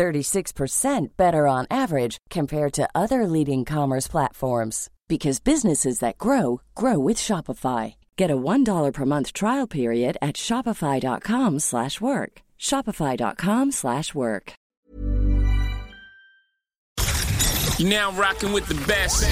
[0.00, 6.98] 36% better on average compared to other leading commerce platforms because businesses that grow grow
[6.98, 7.96] with Shopify.
[8.16, 12.32] Get a $1 per month trial period at shopify.com/work.
[12.58, 14.52] shopify.com/work.
[17.78, 19.24] You're now rocking with the best.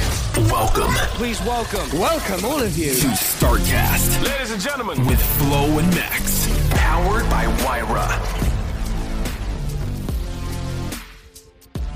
[0.50, 2.92] Welcome Please welcome, welcome all of you.
[3.04, 6.46] to StarCast Ladies and gentlemen, with Flo and Max.
[6.70, 8.57] Powered by Wyra.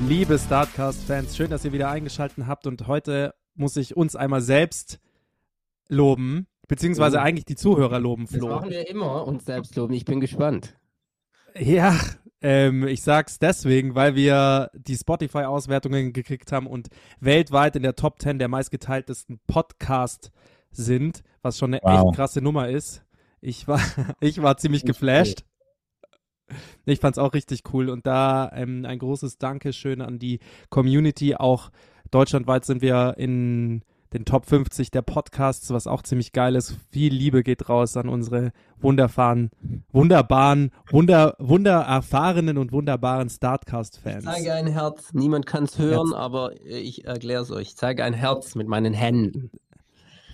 [0.09, 4.98] Liebe Startcast-Fans, schön, dass ihr wieder eingeschaltet habt und heute muss ich uns einmal selbst
[5.89, 8.48] loben, beziehungsweise eigentlich die Zuhörer loben, Das Flo.
[8.48, 9.94] machen wir immer uns selbst loben.
[9.94, 10.77] Ich bin gespannt.
[11.59, 11.98] Ja,
[12.41, 16.89] ähm, ich sag's deswegen, weil wir die Spotify-Auswertungen gekriegt haben und
[17.20, 20.31] weltweit in der Top 10 der meistgeteiltesten Podcast
[20.70, 22.09] sind, was schon eine Wow.
[22.09, 23.03] echt krasse Nummer ist.
[23.41, 23.81] Ich war,
[24.20, 25.44] ich war ziemlich geflasht.
[26.84, 31.34] Ich fand's auch richtig cool und da ähm, ein großes Dankeschön an die Community.
[31.36, 31.70] Auch
[32.11, 36.77] deutschlandweit sind wir in den Top 50 der Podcasts, was auch ziemlich geil ist.
[36.91, 39.50] Viel Liebe geht raus an unsere wunderbaren,
[39.91, 44.25] wunderbaren, wunder, wundererfahrenen und wunderbaren Startcast-Fans.
[44.25, 45.12] Zeige ein Herz.
[45.12, 46.20] Niemand kann es hören, Herz.
[46.20, 47.69] aber ich erkläre es euch.
[47.69, 49.50] Ich zeige ein Herz mit meinen Händen.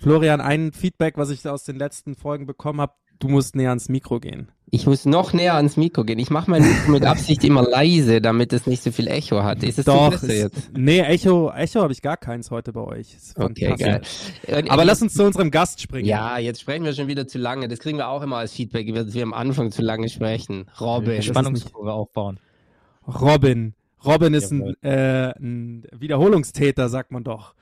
[0.01, 3.89] Florian, ein Feedback, was ich aus den letzten Folgen bekommen habe, du musst näher ans
[3.89, 4.51] Mikro gehen.
[4.71, 6.19] Ich muss noch näher ans Mikro gehen.
[6.19, 9.63] Ich mache mein Mikro mit Absicht immer leise, damit es nicht so viel Echo hat.
[9.63, 10.71] Ist es zu Doch, es- jetzt?
[10.77, 13.15] nee, Echo, Echo habe ich gar keins heute bei euch.
[13.35, 14.01] Okay, geil.
[14.47, 16.07] Und- Aber lass uns zu unserem Gast springen.
[16.07, 17.67] Ja, jetzt sprechen wir schon wieder zu lange.
[17.67, 20.65] Das kriegen wir auch immer als Feedback, dass wir am Anfang zu lange sprechen.
[20.79, 21.21] Robin.
[21.23, 22.39] Spannungskurve aufbauen.
[23.07, 23.73] Robin.
[24.05, 27.53] Robin ist ein, äh, ein Wiederholungstäter, sagt man doch.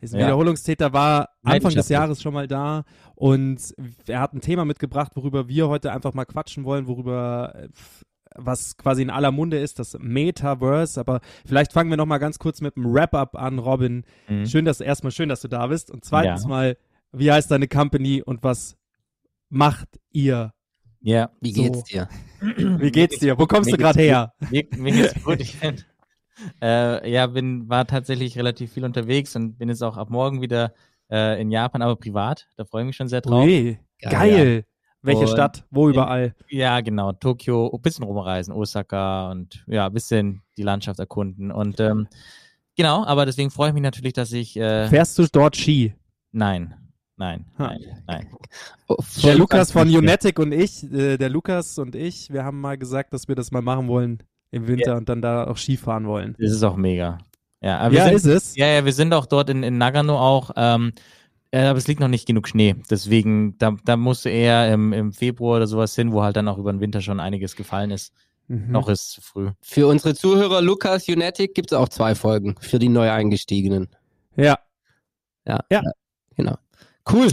[0.00, 0.26] Ist ein Ja.
[0.26, 1.88] Wiederholungstäter, war Anfang des.
[1.88, 2.84] Jahres schon mal da
[3.16, 3.74] und
[4.06, 7.68] er hat ein Thema mitgebracht, worüber wir heute einfach mal quatschen wollen, worüber äh,
[8.36, 11.00] was quasi in aller Munde ist, das Metaverse.
[11.00, 14.04] Aber vielleicht fangen wir noch mal ganz kurz mit einem Wrap-up an, Robin.
[14.28, 14.46] Mhm.
[14.46, 15.90] Schön, dass erstmal schön, dass du da bist.
[15.90, 16.48] Und zweitens Ja.
[16.48, 16.76] mal,
[17.10, 18.76] wie heißt deine Company und was
[19.48, 20.52] macht ihr?
[21.00, 21.30] Ja.
[21.40, 21.62] Wie So.
[21.62, 22.08] geht's dir?
[22.40, 23.38] Wie geht's dir?
[23.38, 24.34] Wo kommst Mir du gerade her?
[24.50, 25.38] Mir, mir geht's gut.
[26.62, 30.72] Äh, ja, bin, war tatsächlich relativ viel unterwegs und bin jetzt auch ab morgen wieder
[31.10, 32.48] äh, in Japan, aber privat.
[32.56, 33.44] Da freue ich mich schon sehr drauf.
[33.44, 34.64] Ui, Geil, geil.
[35.02, 35.64] Welche Und Stadt?
[35.70, 36.34] Wo überall?
[36.48, 37.12] Ja, genau.
[37.12, 41.52] Tokio, ein bisschen rumreisen, Osaka und ja, ein bisschen die Landschaft erkunden.
[41.52, 42.08] Und ähm,
[42.76, 44.56] genau, aber deswegen freue ich mich natürlich, dass ich.
[44.56, 45.94] Äh, Fährst du dort Ski?
[46.32, 46.74] nein,
[47.16, 48.26] nein, nein, nein.
[48.88, 49.88] Oh, Der Lukas von.
[49.88, 53.52] Unetic und ich, äh, der Lukas und ich, wir haben mal gesagt, dass wir das
[53.52, 56.34] mal machen wollen im Winter und dann da auch Ski fahren wollen.
[56.38, 57.18] Das ist auch mega.
[57.60, 58.56] Ja, Ja, sind, ist es.
[58.56, 60.92] Ja, ja, wir sind auch dort in, in Nagano auch, ähm,
[61.50, 62.76] äh, aber es liegt noch nicht genug Schnee.
[62.90, 66.48] Deswegen, da, da musst du eher im, im Februar oder sowas hin, wo halt dann
[66.48, 68.12] auch über den Winter schon einiges gefallen ist.
[68.48, 68.70] Mhm.
[68.70, 69.50] Noch ist es zu früh.
[69.60, 73.88] Für unsere Zuhörer, Lukas Unetic, gibt es auch zwei Folgen für die neu eingestiegenen.
[74.36, 74.58] Ja.
[75.46, 75.60] Ja.
[75.70, 75.82] Ja.
[76.36, 76.56] Genau.
[77.10, 77.28] Cool.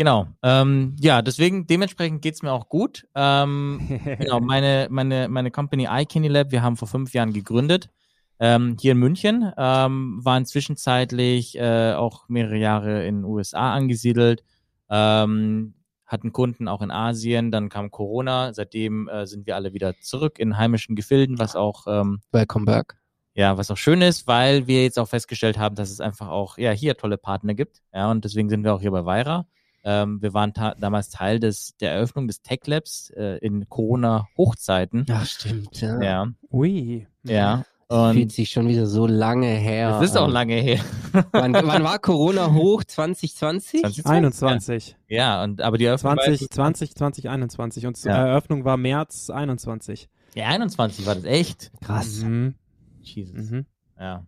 [0.00, 0.28] Genau.
[0.42, 3.06] Ähm, ja, deswegen, dementsprechend geht's mir auch gut.
[3.14, 7.90] Ähm, genau, meine, meine, meine Company iKinny Lab, wir haben vor fünf Jahren gegründet.
[8.38, 14.42] Ähm, hier in München, ähm, waren zwischenzeitlich äh, auch mehrere Jahre in den USA angesiedelt,
[14.88, 15.74] ähm,
[16.06, 20.38] hatten Kunden auch in Asien, dann kam Corona, seitdem äh, sind wir alle wieder zurück
[20.38, 22.96] in heimischen Gefilden, was auch ähm, Welcome back.
[23.34, 26.56] ja, was auch schön ist, weil wir jetzt auch festgestellt haben, dass es einfach auch
[26.56, 27.82] ja hier tolle Partner gibt.
[27.92, 29.44] Ja, und deswegen sind wir auch hier bei Weira.
[29.82, 35.06] Ähm, wir waren ta- damals Teil des der Eröffnung des Tech Labs äh, in Corona-Hochzeiten.
[35.08, 35.80] Ja, stimmt.
[35.80, 36.00] Ja.
[36.02, 37.06] Ja, Ui.
[37.24, 37.64] ja.
[37.92, 39.98] Fühlt Und sich schon wieder so lange her.
[40.00, 40.30] es ist auch an.
[40.30, 40.78] lange her.
[41.32, 42.84] Wann, wann war Corona hoch?
[42.84, 43.80] 2020?
[43.82, 44.06] 2020?
[44.08, 44.96] 21.
[45.08, 48.26] Ja, und aber die Eröffnung war 20, 20, 2021 und Ja.
[48.28, 50.08] Eröffnung war März 21.
[50.36, 51.72] ja 21 war das echt.
[51.80, 52.18] Krass.
[52.22, 52.54] Mhm.
[53.00, 53.50] Jesus.
[53.50, 53.66] Mhm.
[53.98, 54.24] Ja.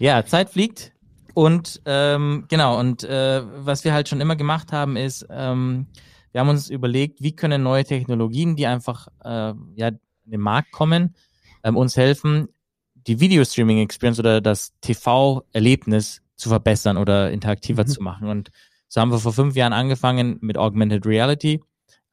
[0.00, 0.92] Ja, Zeit fliegt.
[1.36, 5.86] Und ähm, genau, und äh, was wir halt schon immer gemacht haben, ist, ähm,
[6.32, 10.72] wir haben uns überlegt, wie können neue Technologien, die einfach äh, ja, in den Markt
[10.72, 11.14] kommen,
[11.62, 12.48] ähm, uns helfen,
[12.94, 17.88] die Video-Streaming-Experience oder das TV-Erlebnis zu verbessern oder interaktiver Mhm.
[17.88, 18.28] zu machen.
[18.28, 18.50] Und
[18.88, 21.62] so haben wir vor fünf Jahren angefangen mit Augmented Reality,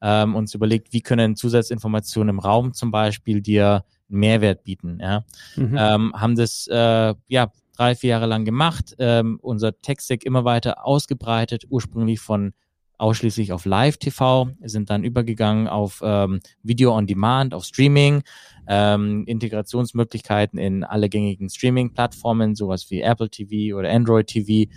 [0.02, 4.98] ähm, uns überlegt, wie können Zusatzinformationen im Raum zum Beispiel dir einen Mehrwert bieten.
[5.00, 5.24] Ja?
[5.56, 5.76] Mhm.
[5.78, 10.86] ähm, haben das äh, ja drei, vier Jahre lang gemacht, ähm, unser Tech-Stack immer weiter
[10.86, 12.52] ausgebreitet, ursprünglich von
[12.98, 18.22] ausschließlich auf Live-TV, sind dann übergegangen auf ähm, Video on Demand, auf Streaming,
[18.68, 24.70] ähm, Integrationsmöglichkeiten in alle gängigen Streaming-Plattformen, sowas wie Apple TV oder Android TV.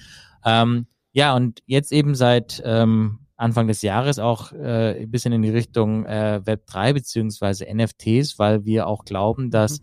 [0.44, 5.44] Ähm, ja, und jetzt eben seit ähm, Anfang des Jahres auch äh, ein bisschen in
[5.44, 9.80] die Richtung äh, Web 3 beziehungsweise NFTs, weil wir auch glauben, dass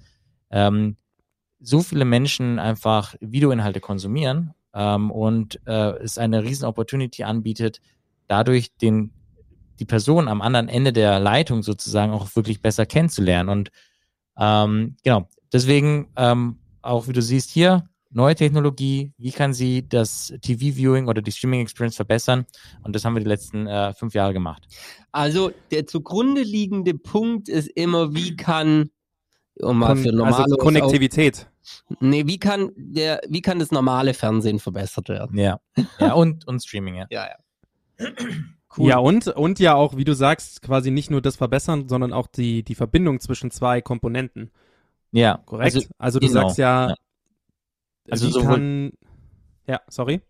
[0.51, 0.97] ähm,
[1.65, 7.81] so viele Menschen einfach Videoinhalte konsumieren ähm, und äh, es eine riesen Opportunity anbietet,
[8.29, 9.13] dadurch den
[9.81, 13.49] die Person am anderen Ende der Leitung sozusagen auch wirklich besser kennenzulernen.
[13.49, 13.71] Und
[14.39, 20.33] ähm, genau, deswegen ähm, auch wie du siehst hier, neue Technologie, wie kann sie das
[20.43, 22.47] TV-Viewing oder die Streaming-Experience verbessern?
[22.83, 24.67] Und das haben wir die letzten äh, fünf Jahre gemacht.
[25.13, 28.91] Also der zugrunde liegende Punkt ist immer, wie kann,
[29.61, 31.49] um mal für normale also Konnektivität.
[32.01, 35.39] Nee, wie kann der, wie kann das normale Fernsehen verbessert werden?
[35.39, 35.61] Ja.
[35.99, 37.07] Ja, und, und Streaming, ja.
[37.11, 38.07] Ja, ja.
[38.77, 42.27] Ja, und, und ja auch, wie du sagst, quasi nicht nur das verbessern, sondern auch
[42.27, 44.51] die, die Verbindung zwischen zwei Komponenten.
[45.13, 45.77] Ja, Korrekt?
[45.77, 46.95] Also, Also, du genau, sagst ja, ja.
[48.11, 48.93] Also wie sowohl- kann,
[49.69, 50.23] ja, sorry.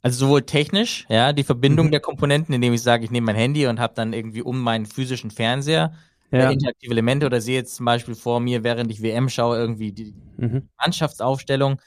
[0.00, 1.90] also sowohl technisch, ja, die Verbindung Mhm.
[1.90, 4.86] der Komponenten, indem ich sage, ich nehme mein Handy und habe dann irgendwie um meinen
[4.86, 5.92] physischen Fernseher
[6.32, 6.50] Ja.
[6.50, 9.92] äh, interaktive Elemente oder sehe jetzt zum Beispiel vor mir, während ich WM schaue, irgendwie
[9.92, 10.68] die Mhm.
[10.78, 11.80] Mannschaftsaufstellung.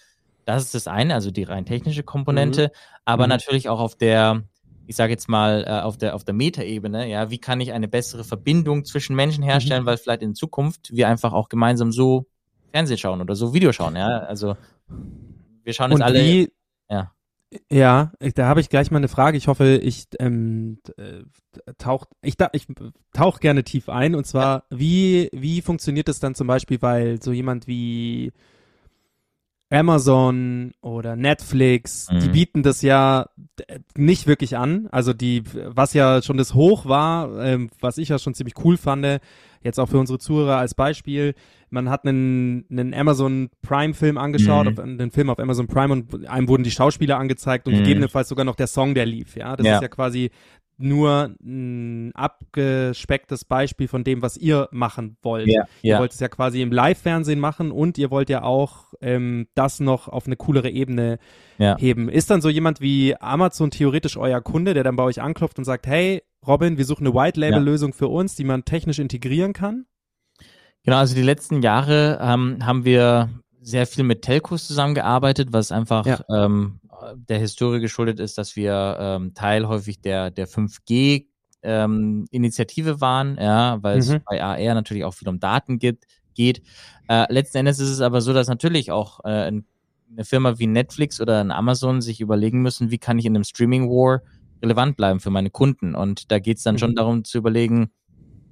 [0.46, 2.72] Das ist das eine, also die rein technische Komponente,
[3.06, 3.30] aber Mhm.
[3.30, 4.44] natürlich auch auf der,
[4.86, 7.88] ich sage jetzt mal, äh, auf der, auf der Metaebene, ja, wie kann ich eine
[7.88, 9.88] bessere Verbindung zwischen Menschen herstellen, Mhm.
[9.88, 12.28] weil vielleicht in Zukunft wir einfach auch gemeinsam so
[12.74, 14.56] Fernsehen schauen oder so Video schauen, ja, also
[15.64, 16.52] wir schauen jetzt Und alle, wie,
[17.52, 17.60] ja.
[17.72, 19.38] Ja, da habe ich gleich mal eine Frage.
[19.38, 21.24] Ich hoffe, ich ähm, äh,
[21.78, 22.68] tauch, ich, ich
[23.14, 24.16] tauch gerne tief ein.
[24.16, 28.32] Und zwar, wie, wie funktioniert es dann zum Beispiel, weil so jemand wie
[29.70, 32.32] Amazon oder Netflix, die Mhm.
[32.32, 33.30] bieten das ja
[33.98, 34.88] nicht wirklich an.
[34.92, 38.78] Also die, was ja schon das Hoch war, ähm, was ich ja schon ziemlich cool
[38.78, 39.06] fand,
[39.62, 41.34] jetzt auch für unsere Zuhörer als Beispiel,
[41.70, 44.72] man hat einen, einen Amazon Prime Film angeschaut, Mhm.
[44.74, 47.78] auf, einen Film auf Amazon Prime und einem wurden die Schauspieler angezeigt und Mhm.
[47.80, 49.36] gegebenenfalls sogar noch der Song, der lief.
[49.36, 49.76] Ja, das Ja.
[49.76, 50.30] ist ja quasi
[50.78, 55.48] nur ein abgespecktes Beispiel von dem, was ihr machen wollt.
[55.48, 56.00] Ja, Ihr ja.
[56.00, 60.08] wollt es ja quasi im Live-Fernsehen machen und ihr wollt ja auch ähm, das noch
[60.08, 61.18] auf eine coolere Ebene
[61.58, 61.78] Ja.
[61.78, 62.10] heben.
[62.10, 65.66] Ist dann so jemand wie Amazon theoretisch euer Kunde, der dann bei euch anklopft und
[65.66, 69.86] sagt, hey, Robin, wir suchen eine White-Label-Lösung für uns, die man technisch integrieren kann?
[70.84, 73.30] Genau, also die letzten Jahre ähm, haben wir
[73.62, 76.20] sehr viel mit Telcos zusammengearbeitet, was einfach Ja.
[76.30, 76.80] ähm,
[77.16, 81.28] der Historie geschuldet ist, dass wir ähm, Teil häufig der, der 5G
[81.64, 84.22] ähm, Initiative waren, ja, weil es Mhm.
[84.26, 86.06] bei AR natürlich auch viel um Daten gibt,
[86.36, 86.62] geht.
[87.08, 89.66] Äh, letzten Endes ist es aber so, dass natürlich auch äh, ein-
[90.12, 93.44] eine Firma wie Netflix oder ein Amazon sich überlegen müssen, wie kann ich in einem
[93.44, 94.22] Streaming War
[94.62, 95.96] relevant bleiben für meine Kunden.
[95.96, 96.80] Und da geht es dann Mhm.
[96.80, 97.90] schon darum zu überlegen,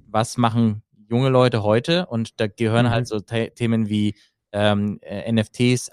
[0.06, 2.90] was machen junge Leute heute und da gehören Mhm.
[2.90, 4.14] halt so The Themen wie
[4.52, 5.90] ähm, äh, NFTs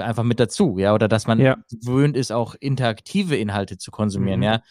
[0.00, 1.56] einfach mit dazu, ja, oder dass man Ja.
[1.70, 4.44] gewöhnt ist, auch interaktive Inhalte zu konsumieren, Mhm.
[4.44, 4.62] ja.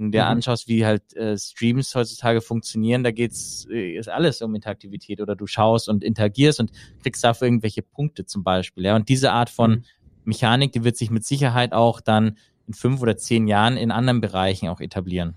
[0.00, 0.24] Wenn du Mhm.
[0.24, 5.34] anschaust, wie halt äh, Streams heutzutage funktionieren, da geht's äh, ist alles um Interaktivität oder
[5.34, 6.70] du schaust und interagierst und
[7.02, 8.94] kriegst dafür irgendwelche Punkte zum Beispiel, ja.
[8.94, 9.82] Und diese Art von Mhm.
[10.24, 12.36] Mechanik, die wird sich mit Sicherheit auch dann
[12.68, 15.34] in fünf oder zehn Jahren in anderen Bereichen auch etablieren.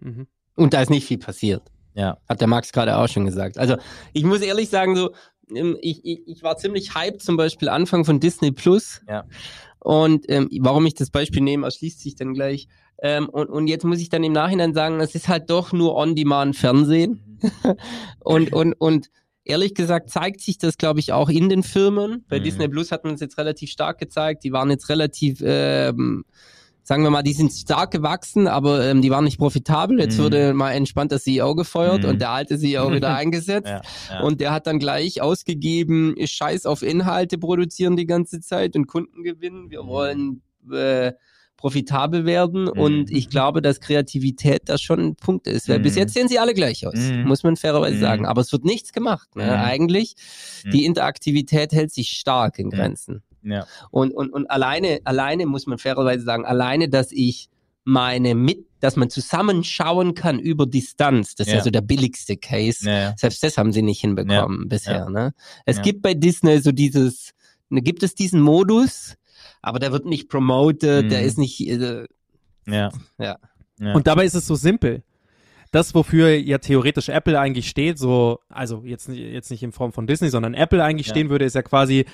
[0.00, 0.26] Mhm.
[0.56, 1.62] Und da ist nicht viel passiert.
[1.94, 2.18] Ja.
[2.28, 3.58] Hat der Max gerade auch schon gesagt.
[3.58, 3.76] Also
[4.12, 5.10] ich muss ehrlich sagen, so
[5.80, 9.00] ich, ich, ich war ziemlich hyped zum Beispiel Anfang von Disney Plus.
[9.08, 9.24] Ja.
[9.78, 12.68] Und ähm, warum ich das Beispiel nehme, erschließt sich dann gleich.
[13.02, 15.96] Ähm, und, und jetzt muss ich dann im Nachhinein sagen, es ist halt doch nur
[15.96, 17.38] On-Demand-Fernsehen.
[18.20, 19.08] Und, und, und
[19.44, 22.24] ehrlich gesagt zeigt sich das, glaube ich, auch in den Firmen.
[22.28, 22.44] Bei Mhm.
[22.44, 24.44] Disney Plus hat man es jetzt relativ stark gezeigt.
[24.44, 26.24] Die waren jetzt relativ, ähm,
[26.90, 30.00] sagen wir mal, die sind stark gewachsen, aber ähm, die waren nicht profitabel.
[30.00, 30.22] Jetzt Mhm.
[30.24, 32.08] wurde mal entspannt der CEO gefeuert Mhm.
[32.08, 33.68] und der alte CEO wieder eingesetzt.
[33.68, 33.80] Ja,
[34.10, 34.20] ja.
[34.22, 39.22] Und der hat dann gleich ausgegeben, Scheiß auf Inhalte produzieren die ganze Zeit und Kunden
[39.22, 39.70] gewinnen.
[39.70, 39.86] Wir Mhm.
[39.88, 40.42] wollen
[40.72, 41.12] äh,
[41.56, 42.66] profitabel werden.
[42.68, 45.68] Und ich glaube, dass Kreativität da schon ein Punkt ist.
[45.68, 45.98] Weil bis Mhm.
[46.00, 47.24] jetzt sehen sie alle gleich aus, Mhm.
[47.28, 48.00] muss man fairerweise Mhm.
[48.00, 48.26] sagen.
[48.26, 49.36] Aber es wird nichts gemacht.
[49.36, 49.44] Ne?
[49.44, 49.50] Mhm.
[49.50, 50.14] Eigentlich,
[50.64, 50.70] Mhm.
[50.72, 52.70] die Interaktivität hält sich stark in Mhm.
[52.70, 53.22] Grenzen.
[53.42, 53.66] Ja.
[53.90, 57.48] Und, und, und alleine, alleine muss man fairerweise sagen, alleine, dass ich
[57.84, 61.64] meine mit, dass man zusammenschauen kann über Distanz, das ist ja Ja.
[61.64, 62.86] so der billigste Case.
[62.88, 63.14] Ja, ja.
[63.16, 64.96] Selbst das haben sie nicht hinbekommen bisher.
[64.98, 65.10] Ja.
[65.10, 65.34] Ne?
[65.64, 65.82] Es Ja.
[65.82, 67.32] gibt bei Disney so dieses,
[67.70, 69.16] ne, gibt es diesen Modus,
[69.62, 71.26] aber der wird nicht promoted, der Mhm.
[71.26, 72.04] ist nicht, äh,
[72.66, 72.90] Ja.
[73.18, 73.36] Ja.
[73.78, 73.92] ja.
[73.94, 75.02] Und dabei ist es so simpel.
[75.72, 79.92] Das, wofür ja theoretisch Apple eigentlich steht, so, also jetzt, nicht- jetzt nicht in Form
[79.92, 81.12] von Disney, sondern Apple eigentlich Ja.
[81.14, 82.04] stehen würde, ist ja quasi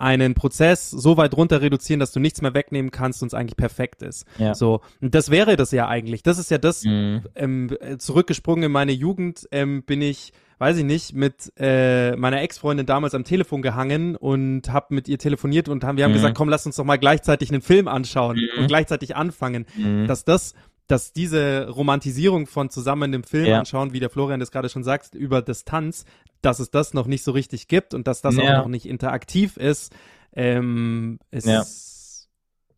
[0.00, 3.56] einen Prozess so weit runter reduzieren, dass du nichts mehr wegnehmen kannst und es eigentlich
[3.56, 4.24] perfekt ist.
[4.38, 4.54] Ja.
[4.54, 6.22] So, und das wäre das ja eigentlich.
[6.22, 7.22] Das ist ja das, Mhm.
[7.36, 12.40] ähm, äh, zurückgesprungen in meine Jugend, ähm, bin ich, weiß ich nicht, mit äh, meiner
[12.42, 16.16] Ex-Freundin damals am Telefon gehangen und hab mit ihr telefoniert und haben, wir haben Mhm.
[16.16, 18.62] gesagt, komm, lass uns doch mal gleichzeitig einen Film anschauen Mhm.
[18.62, 19.66] und gleichzeitig anfangen.
[19.76, 20.06] Mhm.
[20.06, 20.54] Dass das,
[20.86, 23.58] dass diese Romantisierung von zusammen einen Film Ja.
[23.60, 26.04] anschauen, wie der Florian das gerade schon sagt, über Distanz,
[26.42, 28.42] dass es das noch nicht so richtig gibt und dass das Ja.
[28.42, 29.92] auch noch nicht interaktiv ist,
[30.32, 31.64] ähm, es Ja.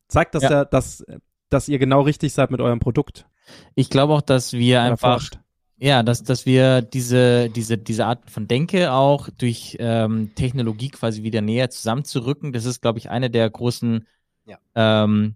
[0.08, 0.48] zeigt, dass, Ja.
[0.48, 1.04] der, dass,
[1.48, 3.26] dass ihr genau richtig seid mit eurem Produkt.
[3.74, 5.38] Ich glaube auch, dass wir Oder einfach forscht.
[5.78, 11.24] Ja, dass, dass wir diese, diese, diese Art von Denke auch durch ähm, Technologie quasi
[11.24, 14.06] wieder näher zusammenzurücken, das ist, glaube ich, eine der großen,
[14.46, 14.58] Ja.
[14.76, 15.34] ähm,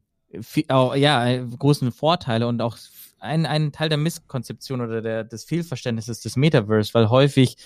[0.68, 2.76] auch, ja, äh, großen Vorteile und auch
[3.18, 7.56] ein, ein Teil der Misskonzeption oder der, des Fehlverständnisses des Metaverse, weil häufig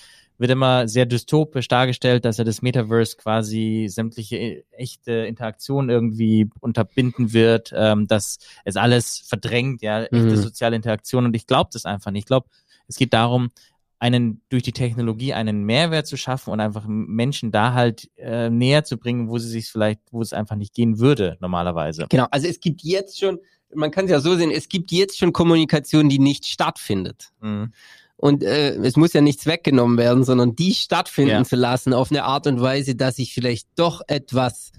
[0.41, 6.49] wird immer sehr dystopisch dargestellt, dass ja das Metaverse quasi sämtliche äh, echte Interaktionen irgendwie
[6.61, 10.37] unterbinden wird, ähm, dass es alles verdrängt, ja, echte Mhm.
[10.37, 11.27] soziale Interaktion.
[11.27, 12.23] Und ich glaube das einfach nicht.
[12.23, 12.49] Ich glaube,
[12.89, 13.51] es geht darum,
[13.99, 18.83] einen durch die Technologie einen Mehrwert zu schaffen und einfach Menschen da halt äh, näher
[18.83, 22.07] zu bringen, wo sie sich vielleicht, wo es einfach nicht gehen würde normalerweise.
[22.09, 23.41] Genau, also es gibt jetzt schon,
[23.75, 27.29] man kann es ja so sehen, es gibt jetzt schon Kommunikation, die nicht stattfindet.
[27.43, 27.75] Mhm.
[28.23, 31.45] Und äh, es muss ja nichts weggenommen werden, sondern die stattfinden Ja.
[31.45, 34.73] zu lassen auf eine Art und Weise, dass ich vielleicht doch etwas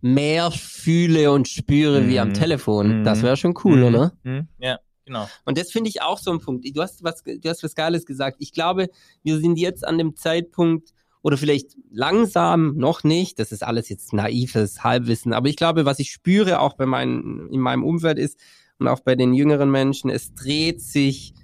[0.00, 2.34] mehr fühle und spüre wie am Mhm.
[2.34, 2.98] Telefon.
[3.00, 3.04] Mhm.
[3.04, 3.84] Das wäre schon cool, Mhm.
[3.84, 4.12] oder?
[4.24, 4.48] Mhm.
[4.58, 5.28] Ja, genau.
[5.44, 6.66] Und das finde ich auch so ein Punkt.
[6.74, 8.38] Du hast was, du hast was Geiles gesagt.
[8.40, 8.88] Ich glaube,
[9.22, 10.90] wir sind jetzt an dem Zeitpunkt
[11.22, 13.38] oder vielleicht langsam noch nicht.
[13.38, 15.32] Das ist alles jetzt naives Halbwissen.
[15.32, 18.36] Aber ich glaube, was ich spüre auch bei meinen, in meinem Umfeld ist
[18.80, 21.34] und auch bei den jüngeren Menschen, es dreht sich.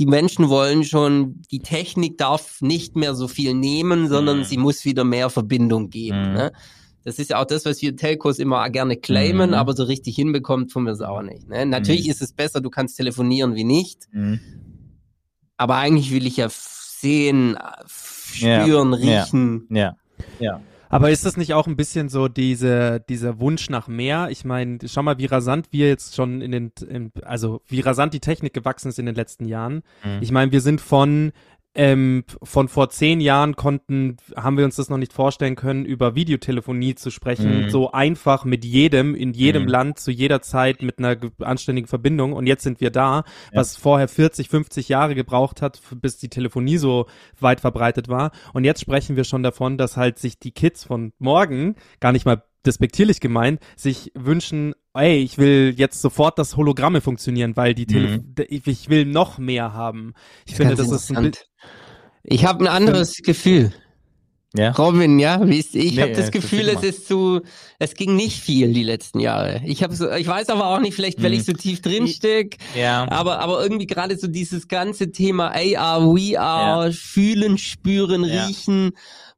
[0.00, 4.44] Die Menschen wollen schon, die Technik darf nicht mehr so viel nehmen, sondern Mhm.
[4.44, 6.30] sie muss wieder mehr Verbindung geben.
[6.30, 6.32] Mhm.
[6.34, 6.52] Ne?
[7.04, 9.54] Das ist ja auch das, was wir Telcos immer gerne claimen, Mhm.
[9.56, 11.48] aber so richtig hinbekommt tun wir es auch nicht.
[11.48, 11.66] Ne?
[11.66, 12.10] Natürlich Mhm.
[12.12, 14.40] ist es besser, du kannst telefonieren wie nicht, Mhm.
[15.58, 19.22] aber eigentlich will ich ja sehen, spüren, Ja.
[19.22, 19.66] riechen.
[19.70, 19.96] Ja.
[20.38, 20.60] Ja.
[20.90, 24.28] Aber ist das nicht auch ein bisschen so diese, dieser Wunsch nach mehr?
[24.30, 28.12] Ich meine, schau mal, wie rasant wir jetzt schon in den, in, also wie rasant
[28.12, 29.82] die Technik gewachsen ist in den letzten Jahren.
[30.04, 30.18] Mhm.
[30.20, 31.32] Ich meine, wir sind von
[31.74, 36.16] ähm, von vor zehn Jahren konnten, haben wir uns das noch nicht vorstellen können, über
[36.16, 37.70] Videotelefonie zu sprechen, Mhm.
[37.70, 39.68] so einfach mit jedem, in jedem Mhm.
[39.68, 42.32] Land, zu jeder Zeit mit einer ge- anständigen Verbindung.
[42.32, 43.24] Und jetzt sind wir da, Ja.
[43.60, 47.06] was vorher 40, 50 Jahre gebraucht hat, bis die Telefonie so
[47.38, 48.32] weit verbreitet war.
[48.52, 52.26] Und jetzt sprechen wir schon davon, dass halt sich die Kids von morgen, gar nicht
[52.26, 57.86] mal despektierlich gemeint, sich wünschen, ey, ich will jetzt sofort, dass Hologramme funktionieren, weil die
[57.86, 58.34] Tele Mhm.
[58.48, 60.14] ich will noch mehr haben.
[60.46, 61.46] Ich finde, Ganz das ist ein interessant.
[62.22, 63.72] Ich habe ein anderes Gefühl.
[64.56, 64.72] Ja.
[64.72, 67.40] Robin, ja, wie ist, ich Nee, habe das äh, Gefühl, es ist zu,
[67.78, 69.62] es ging nicht viel die letzten Jahre.
[69.64, 71.36] Ich habe so, ich weiß aber auch nicht, vielleicht weil Mhm.
[71.36, 73.08] ich so tief drin steck, Ja.
[73.08, 78.46] aber aber irgendwie gerade so dieses ganze Thema AR, VR, fühlen, spüren, Ja.
[78.46, 78.90] riechen.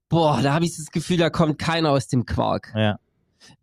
[0.08, 2.72] Boah, da habe ich das Gefühl, da kommt keiner aus dem Quark.
[2.74, 2.96] Ja.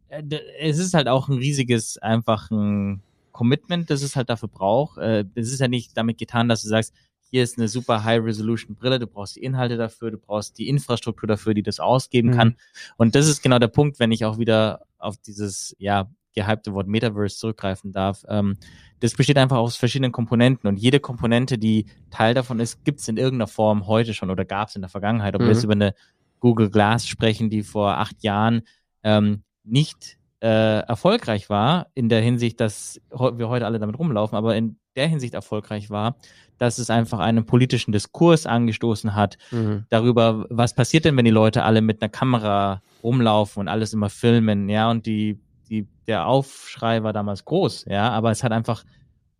[0.09, 0.23] Äh,
[0.59, 3.01] Es ist halt auch ein riesiges, einfach ein
[3.31, 4.97] Commitment, das es halt dafür braucht.
[4.97, 6.93] Äh, Es ist ja nicht damit getan, dass du sagst,
[7.31, 11.53] hier ist eine super High-Resolution-Brille, du brauchst die Inhalte dafür, du brauchst die Infrastruktur dafür,
[11.53, 12.33] die das ausgeben Mhm.
[12.33, 12.55] kann.
[12.97, 16.87] Und das ist genau der Punkt, wenn ich auch wieder auf dieses, ja, gehypte Wort
[16.87, 18.23] Metaverse zurückgreifen darf.
[18.29, 18.57] Ähm,
[18.99, 23.07] das besteht einfach aus verschiedenen Komponenten und jede Komponente, die Teil davon ist, gibt es
[23.07, 25.35] in irgendeiner Form heute schon oder gab es in der Vergangenheit.
[25.35, 25.53] Ob wir Mhm.
[25.53, 25.93] jetzt über eine
[26.39, 28.61] Google Glass sprechen, die vor acht Jahren
[29.03, 34.55] ähm, nicht äh, erfolgreich war, in der Hinsicht, dass wir heute alle damit rumlaufen, aber
[34.55, 36.15] in der Hinsicht erfolgreich war,
[36.57, 39.85] dass es einfach einen politischen Diskurs angestoßen hat Mhm.
[39.89, 44.09] darüber, was passiert denn, wenn die Leute alle mit einer Kamera rumlaufen und alles immer
[44.09, 48.83] filmen, ja, und die, die, der Aufschrei war damals groß, ja, aber es hat einfach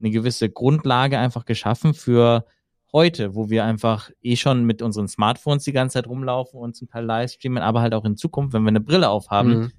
[0.01, 2.45] eine gewisse Grundlage einfach geschaffen für
[2.91, 6.87] heute, wo wir einfach eh schon mit unseren Smartphones die ganze Zeit rumlaufen und zum
[6.89, 9.71] Teil live streamen, aber halt auch in Zukunft, wenn wir eine Brille aufhaben, Mhm.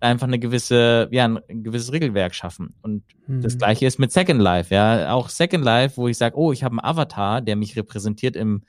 [0.00, 2.74] Einfach eine gewisse, ja, ein, ein gewisses Regelwerk schaffen.
[2.82, 3.42] Und Mhm.
[3.42, 5.12] das gleiche ist mit Second Life, ja.
[5.12, 8.62] Auch Second Life, wo ich sage, oh, ich habe einen Avatar, der mich repräsentiert im,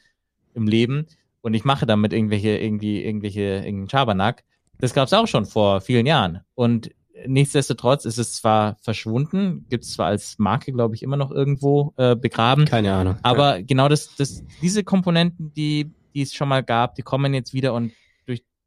[0.54, 1.08] im Leben
[1.42, 4.44] und ich mache damit irgendwelche, irgendwie, irgendwelche, irgendeinen Schabernack.
[4.80, 6.42] Das gab es auch schon vor vielen Jahren.
[6.56, 6.92] Und
[7.26, 11.94] nichtsdestotrotz ist es zwar verschwunden, gibt es zwar als Marke, glaube ich, immer noch irgendwo
[11.98, 12.66] äh, begraben.
[12.66, 13.16] Keine Ahnung.
[13.24, 17.54] Aber genau das, das, diese Komponenten, die, die es schon mal gab, die kommen jetzt
[17.54, 17.92] wieder und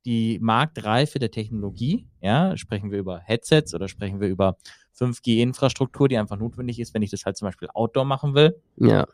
[0.04, 4.56] die Marktreife der Technologie, ja, sprechen wir über Headsets oder sprechen wir über
[4.98, 9.06] 5G-Infrastruktur, die einfach notwendig ist, wenn ich das halt zum Beispiel Outdoor machen will, ja.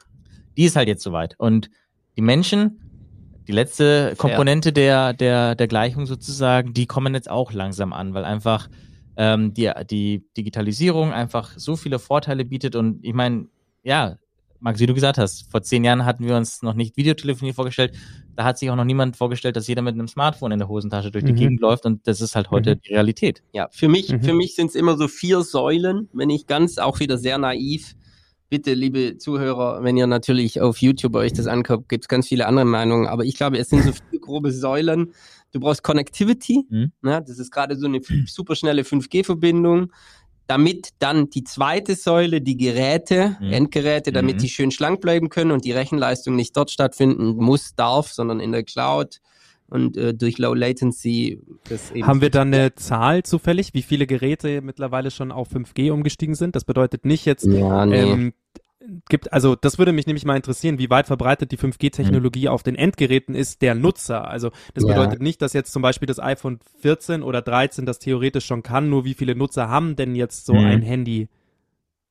[0.57, 1.35] die ist halt jetzt soweit.
[1.39, 1.71] Und
[2.17, 2.81] die Menschen,
[3.47, 8.25] die letzte Komponente der, der, der Gleichung sozusagen, die kommen jetzt auch langsam an, weil
[8.25, 8.69] einfach
[9.17, 13.47] ähm, die, die Digitalisierung einfach so viele Vorteile bietet und ich meine,
[13.83, 14.19] ja,
[14.61, 17.95] Max, wie du gesagt hast, vor zehn Jahren hatten wir uns noch nicht Videotelefonie vorgestellt.
[18.35, 21.11] Da hat sich auch noch niemand vorgestellt, dass jeder mit einem Smartphone in der Hosentasche
[21.13, 21.37] durch die Mhm.
[21.37, 22.81] Gegend läuft und das ist halt heute Mhm.
[22.85, 23.43] die Realität.
[23.53, 24.23] Ja, für mich, Mhm.
[24.23, 27.95] für mich sind es immer so vier Säulen, wenn ich ganz auch wieder sehr naiv.
[28.51, 32.47] Bitte, liebe Zuhörer, wenn ihr natürlich auf YouTube euch das anguckt, gibt es ganz viele
[32.47, 35.13] andere Meinungen, aber ich glaube, es sind so vier grobe Säulen.
[35.53, 36.93] Du brauchst Connectivity, Mhm.
[37.03, 37.23] ne?
[37.27, 39.93] das ist gerade so eine superschnelle 5G-Verbindung.
[40.49, 43.53] Damit dann die zweite Säule, die Geräte, Mhm.
[43.53, 44.41] Endgeräte, damit Mhm.
[44.41, 48.51] die schön schlank bleiben können und die Rechenleistung nicht dort stattfinden muss, darf, sondern in
[48.53, 49.21] der Cloud
[49.69, 51.39] und äh, durch Low Latency.
[51.69, 55.91] Das eben Haben wir dann eine Zahl zufällig, wie viele Geräte mittlerweile schon auf 5G
[55.93, 56.57] umgestiegen sind?
[56.57, 58.01] Das bedeutet nicht jetzt, Ja, nee.
[58.01, 58.33] ähm,
[59.09, 62.75] gibt, also das würde mich nämlich mal interessieren, wie weit verbreitet die 5G-Technologie auf den
[62.75, 64.29] Endgeräten ist der Nutzer.
[64.29, 64.89] Also das Ja.
[64.95, 68.89] bedeutet nicht, dass jetzt zum Beispiel das iPhone 14 oder 13 das theoretisch schon kann,
[68.91, 70.65] nur wie viele Nutzer haben denn jetzt so Mhm.
[70.67, 71.29] ein Handy?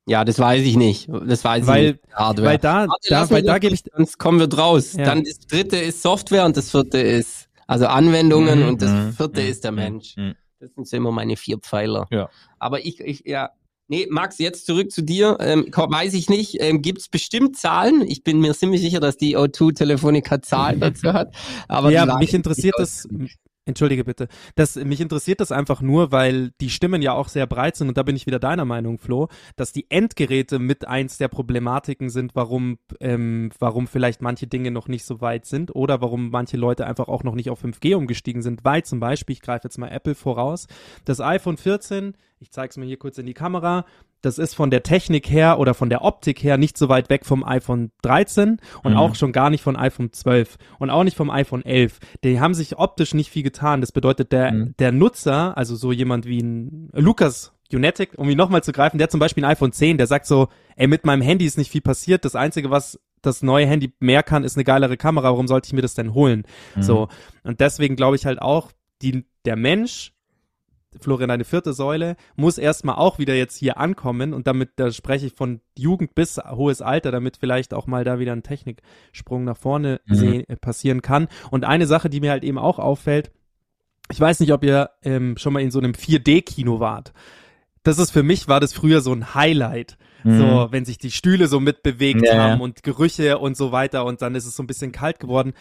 [0.06, 1.10] Ja, das weiß ich nicht.
[1.10, 2.16] Das weiß Weil- ich nicht.
[2.16, 2.48] Hardware.
[2.48, 4.94] Weil da, Warte, da, weil da gebe ich, Sonst kommen wir draus.
[4.94, 5.04] Ja.
[5.06, 9.12] Dann das dritte ist Software und das vierte ist, also Anwendungen Mhm, und das mhm,
[9.14, 10.16] vierte mhm, ist der mhm, Mensch.
[10.16, 10.36] mhm.
[10.60, 12.08] Das sind so immer meine vier Pfeiler.
[12.10, 12.30] Ja.
[12.58, 13.50] Aber ich, ich, ja.
[13.90, 15.38] Nee, Max, jetzt zurück zu dir.
[15.40, 16.58] Ähm, weiß ich nicht.
[16.60, 18.02] Ähm, Gibt es bestimmt Zahlen?
[18.02, 21.34] Ich bin mir ziemlich sicher, dass die O2 Telefonica Zahlen dazu hat.
[21.70, 23.08] Aber ja, mich interessiert das,
[23.68, 27.76] entschuldige bitte, das, mich interessiert das einfach nur, weil die Stimmen ja auch sehr breit
[27.76, 31.28] sind und da bin ich wieder deiner Meinung, Flo, dass die Endgeräte mit eins der
[31.28, 36.30] Problematiken sind, warum, ähm, warum vielleicht manche Dinge noch nicht so weit sind oder warum
[36.30, 39.66] manche Leute einfach auch noch nicht auf 5G umgestiegen sind, weil zum Beispiel, ich greife
[39.66, 40.68] jetzt mal Apple voraus,
[41.06, 43.86] das iPhone 14, ich zeige es mir hier kurz in die Kamera,
[44.28, 47.26] das ist von der Technik her oder von der Optik her nicht so weit weg
[47.26, 48.98] vom iPhone 13 und Mhm.
[48.98, 52.00] auch schon gar nicht von iPhone 12 und auch nicht vom iPhone 11.
[52.24, 53.82] Die haben sich optisch nicht viel getan.
[53.82, 54.76] Das bedeutet, der, Mhm.
[54.80, 59.06] der Nutzer, also so jemand wie ein Lukas Unetic, um ihn nochmal zu greifen, der
[59.06, 61.72] hat zum Beispiel ein iPhone 10, der sagt so, ey, mit meinem Handy ist nicht
[61.72, 62.24] viel passiert.
[62.24, 65.26] Das Einzige, was das neue Handy mehr kann, ist eine geilere Kamera.
[65.32, 66.44] Warum sollte ich mir das denn holen?
[66.76, 66.82] Mhm.
[66.84, 67.08] So.
[67.44, 70.14] Und deswegen glaube ich halt auch, die, der Mensch,
[71.00, 75.28] Florian, eine vierte Säule, muss erstmal auch wieder jetzt hier ankommen und damit, da spreche
[75.28, 79.58] ich von Jugend bis hohes Alter, damit vielleicht auch mal da wieder ein Techniksprung nach
[79.58, 80.16] vorne Mhm.
[80.16, 81.28] sehen, äh, passieren kann.
[81.52, 83.32] Und eine Sache, die mir halt eben auch auffällt,
[84.12, 87.14] ich weiß nicht, ob ihr ähm, schon mal in so einem 4D-Kino wart.
[87.84, 89.98] Das ist für mich, war das früher so ein Highlight.
[90.24, 90.38] Mhm.
[90.40, 94.22] So, wenn sich die Stühle so mitbewegt Ja, haben und Gerüche und so weiter und
[94.22, 95.54] dann ist es so ein bisschen kalt geworden.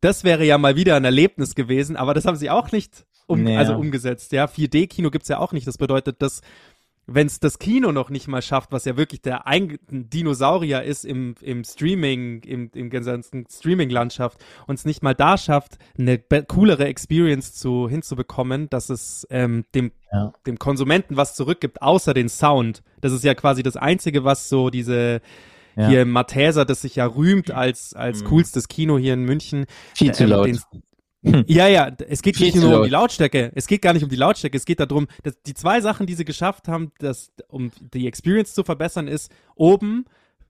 [0.00, 3.46] Das wäre ja mal wieder ein Erlebnis gewesen, aber das haben sie auch nicht um,
[3.46, 3.58] Ja.
[3.60, 4.32] also umgesetzt.
[4.32, 5.66] Ja, 4D-Kino gibt's ja auch nicht.
[5.68, 6.40] Das bedeutet, dass
[7.10, 11.06] wenn es das Kino noch nicht mal schafft, was ja wirklich der ein Dinosaurier ist
[11.06, 16.84] im, im Streaming, im, im gesamten Streaming-Landschaft, und es nicht mal da schafft, eine coolere
[16.86, 20.34] Experience zu, hinzubekommen, dass es ähm, dem, Ja.
[20.46, 22.82] dem Konsumenten was zurückgibt, außer den Sound.
[23.00, 25.22] Das ist ja quasi das Einzige, was so diese
[25.76, 25.88] Ja.
[25.88, 28.26] hier Matheser, das sich ja rühmt als, als Mhm.
[28.26, 29.64] coolstes Kino hier in München.
[29.94, 30.46] Viel zu Ähm, laut.
[30.48, 30.60] den-
[31.46, 33.52] ja, ja, es geht nicht nur um die Lautstärke.
[33.54, 34.56] Es geht gar nicht um die Lautstärke.
[34.56, 38.54] Es geht darum, dass die zwei Sachen, die sie geschafft haben, dass, um die Experience
[38.54, 40.04] zu verbessern, ist oben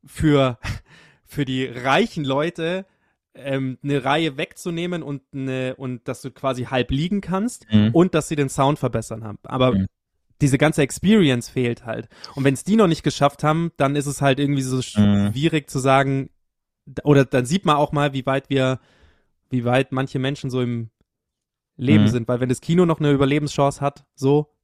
[0.05, 0.59] für,
[1.27, 2.87] für die reichen Leute
[3.35, 7.91] ähm, eine Reihe wegzunehmen und eine, und dass du quasi halb liegen kannst Mhm.
[7.93, 9.38] und dass sie den Sound verbessern haben.
[9.45, 9.87] Aber Mhm.
[10.41, 12.09] diese ganze Experience fehlt halt.
[12.35, 15.31] Und wenn es die noch nicht geschafft haben, dann ist es halt irgendwie so Mhm.
[15.33, 16.31] schwierig zu sagen,
[17.05, 18.81] oder dann sieht man auch mal, wie weit wir,
[19.51, 20.91] wie weit manche Menschen so im
[21.77, 22.09] Leben Mhm.
[22.09, 24.55] sind, weil wenn das Kino noch eine Überlebenschance hat, so,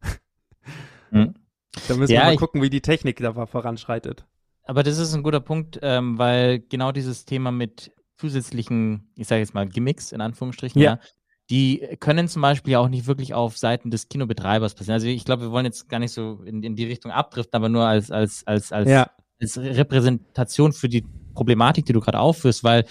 [1.11, 1.35] Mhm.
[1.89, 4.27] dann müssen Ja, wir mal gucken, wie die Technik da voranschreitet.
[4.65, 9.41] Aber das ist ein guter Punkt, ähm, weil genau dieses Thema mit zusätzlichen, ich sage
[9.41, 10.93] jetzt mal Gimmicks in Anführungsstrichen, Ja.
[10.95, 11.01] ja.
[11.51, 14.95] die können zum Beispiel ja auch nicht wirklich auf Seiten des Kinobetreibers passieren.
[14.95, 17.69] Also ich glaube, wir wollen jetzt gar nicht so in, in die Richtung abdriften, aber
[17.69, 19.11] nur als als als als, Ja.
[19.41, 22.87] als Repräsentation für die Problematik, die du gerade aufführst, weil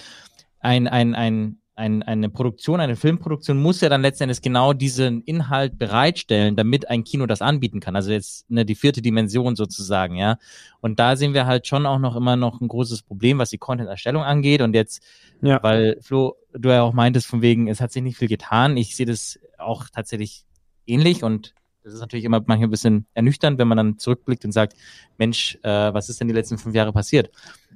[0.59, 5.79] ein ein ein ein, eine Produktion, eine Filmproduktion muss ja dann letztendlich genau diesen Inhalt
[5.79, 7.95] bereitstellen, damit ein Kino das anbieten kann.
[7.95, 10.37] Also jetzt ne, die vierte Dimension sozusagen, ja.
[10.81, 13.57] Und da sehen wir halt schon auch noch immer noch ein großes Problem, was die
[13.57, 14.61] Content-Erstellung angeht.
[14.61, 15.01] Und jetzt,
[15.41, 15.61] Ja.
[15.63, 18.77] weil Flo, du ja auch meintest, von wegen, es hat sich nicht viel getan.
[18.77, 20.45] Ich sehe das auch tatsächlich
[20.85, 24.51] ähnlich und das ist natürlich immer manchmal ein bisschen ernüchternd, wenn man dann zurückblickt und
[24.53, 24.73] sagt,
[25.17, 27.29] Mensch, äh, was ist denn die letzten fünf Jahre passiert?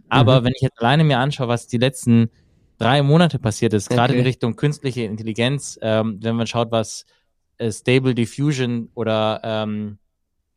[0.08, 0.46] Aber Mhm.
[0.46, 2.30] wenn ich jetzt alleine mir anschaue, was die letzten
[2.78, 4.20] drei Monate passiert ist, gerade Okay.
[4.20, 7.06] in Richtung künstliche Intelligenz, ähm, wenn man schaut, was
[7.58, 9.98] äh, Stable Diffusion oder ähm,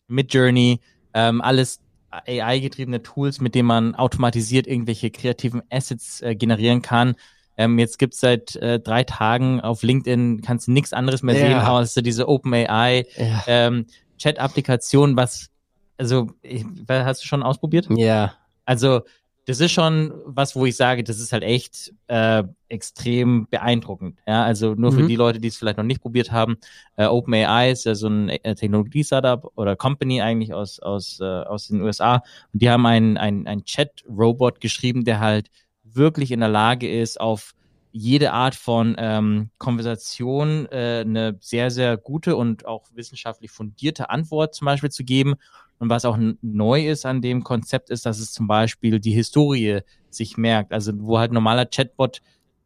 [0.09, 0.81] Midjourney,
[1.15, 1.81] ähm, alles
[2.11, 7.15] AI-getriebene Tools, mit denen man automatisiert irgendwelche kreativen Assets äh, generieren kann,
[7.57, 11.41] Ähm, jetzt gibt's seit äh, drei Tagen auf LinkedIn, kannst du nichts anderes mehr Ja.
[11.41, 13.45] sehen, außer diese OpenAI Ja.
[13.47, 13.87] ähm,
[14.19, 15.51] Chat-Applikation, was,
[15.99, 17.87] also, ich, hast du schon ausprobiert?
[17.91, 18.35] ja.
[18.65, 19.03] Also,
[19.47, 24.19] das ist schon was, wo ich sage, das ist halt echt äh, extrem beeindruckend.
[24.27, 25.09] Ja, also nur für Mhm.
[25.09, 26.59] die Leute, die es vielleicht noch nicht probiert haben.
[26.97, 31.69] Äh, OpenAI ist ja so ein äh, Technologie-Startup oder Company eigentlich aus aus äh, aus
[31.69, 32.17] den USA
[32.53, 35.51] und die haben einen ein, ein Chat-Robot geschrieben, der halt
[35.83, 37.55] wirklich in der Lage ist, auf
[37.93, 44.55] jede Art von ähm, Konversation äh, eine sehr, sehr gute und auch wissenschaftlich fundierte Antwort
[44.55, 45.35] zum Beispiel zu geben.
[45.79, 49.81] Und was auch neu ist an dem Konzept ist, dass es zum Beispiel die Historie
[50.11, 50.73] sich merkt.
[50.73, 52.21] Also wo halt normaler Chatbot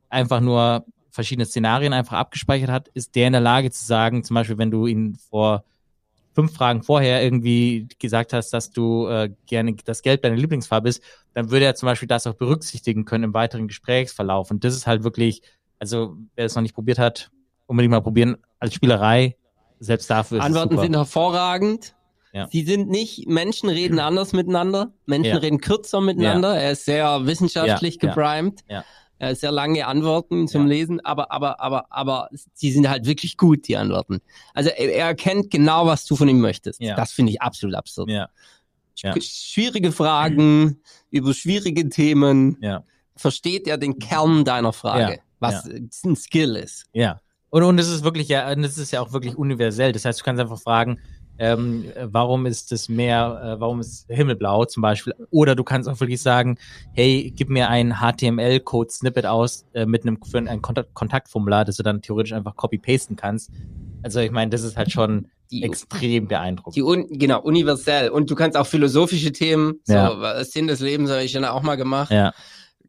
[0.08, 4.34] einfach nur verschiedene Szenarien einfach abgespeichert hat, ist der in der Lage zu sagen, zum
[4.34, 5.64] Beispiel, wenn du ihn vor
[6.34, 11.02] fünf Fragen vorher irgendwie gesagt hast, dass du äh, gerne das Gelb deine Lieblingsfarbe ist,
[11.32, 14.50] dann würde er zum Beispiel das auch berücksichtigen können im weiteren Gesprächsverlauf.
[14.50, 15.42] Und das ist halt wirklich,
[15.78, 17.30] also wer es noch nicht probiert hat,
[17.66, 19.36] unbedingt mal probieren als Spielerei.
[19.80, 21.94] Selbst dafür ist es Antworten sind hervorragend.
[22.32, 22.48] Ja.
[22.50, 25.36] Sie sind nicht, Menschen reden anders miteinander, Menschen Ja.
[25.38, 26.56] reden kürzer miteinander.
[26.58, 28.14] Er ist sehr wissenschaftlich Ja, ja.
[28.14, 28.64] geprimed.
[28.68, 28.84] Ja.
[29.20, 30.68] Hat sehr lange Antworten zum Ja.
[30.68, 34.20] Lesen, aber, aber, aber, aber sie sind halt wirklich gut, die Antworten.
[34.54, 36.80] Also er, er erkennt genau, was du von ihm möchtest.
[36.80, 36.96] Ja.
[36.96, 38.10] Das finde ich absolut absurd.
[38.10, 38.28] Ja,
[38.96, 39.12] ja.
[39.12, 42.58] Sch- Schwierige Fragen über schwierige Themen.
[43.16, 46.86] Versteht er den Kern deiner Frage, was ein Skill ist.
[46.92, 47.20] Ja.
[47.50, 49.92] Und, und es ist wirklich ja, und es ist ja auch wirklich universell.
[49.92, 50.98] Das heißt, du kannst einfach fragen,
[51.38, 55.14] ähm, äh, warum ist das Meer, äh, warum ist der Himmel blau zum Beispiel?
[55.30, 56.58] Oder du kannst auch wirklich sagen,
[56.92, 61.82] hey, gib mir ein HTML-Code-Snippet aus äh, mit einem für ein Kontakt Kontaktformular, das du
[61.82, 63.50] dann theoretisch einfach copy-pasten kannst.
[64.02, 66.76] Also ich meine, das ist halt schon Die, extrem beeindruckend.
[66.76, 68.10] Die un, genau, universell.
[68.10, 70.20] Und du kannst auch philosophische Themen, so, Ja.
[70.20, 72.10] was Sinn des Lebens habe ich ja auch mal gemacht.
[72.10, 72.32] ja,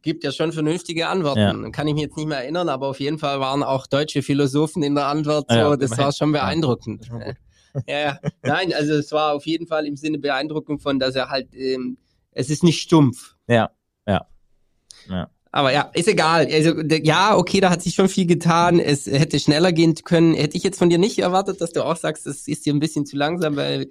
[0.02, 1.64] Gibt ja schon vernünftige Antworten.
[1.64, 1.70] Ja.
[1.72, 4.84] Kann ich mich jetzt nicht mehr erinnern, aber auf jeden Fall waren auch deutsche Philosophen
[4.84, 5.56] in der Antwort so.
[5.58, 7.08] Ja, das war schon beeindruckend.
[7.08, 7.34] Ja,
[7.88, 8.20] ja.
[8.44, 11.98] Nein, also es war auf jeden Fall im Sinne beeindruckend von, dass er halt, ähm,
[12.32, 13.36] es ist nicht stumpf.
[13.48, 13.70] ja,
[14.08, 14.26] ja,
[15.10, 15.30] ja.
[15.52, 16.48] Aber ja, ist egal.
[16.52, 18.78] Also ja, okay, da hat sich schon viel getan.
[18.78, 20.34] Es hätte schneller gehen können.
[20.34, 22.82] Hätte ich jetzt von dir nicht erwartet, dass du auch sagst, es ist dir ein
[22.82, 23.86] bisschen zu langsam, weil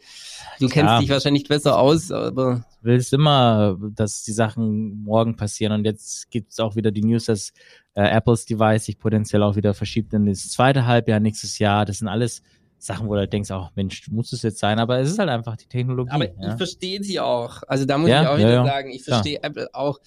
[0.60, 1.00] du kennst Ja.
[1.00, 2.10] dich wahrscheinlich besser aus.
[2.12, 5.72] Aber Du willst immer, dass die Sachen morgen passieren.
[5.72, 7.54] Und jetzt gibt es auch wieder die News, dass
[7.94, 11.86] äh, Apples Device sich potenziell auch wieder verschiebt in das zweite Halbjahr nächstes Jahr.
[11.86, 12.42] Das sind alles
[12.84, 14.78] Sachen, wo du halt denkst, auch Mensch, muss es jetzt sein?
[14.78, 16.10] Aber es ist halt einfach die Technologie.
[16.12, 16.50] Aber ja?
[16.50, 17.62] ich verstehe sie auch.
[17.66, 19.98] Also da muss Ja, ich auch ja, wieder sagen, ich verstehe Apple auch.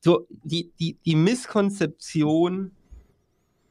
[0.00, 2.72] So, die, die, die Misskonzeption,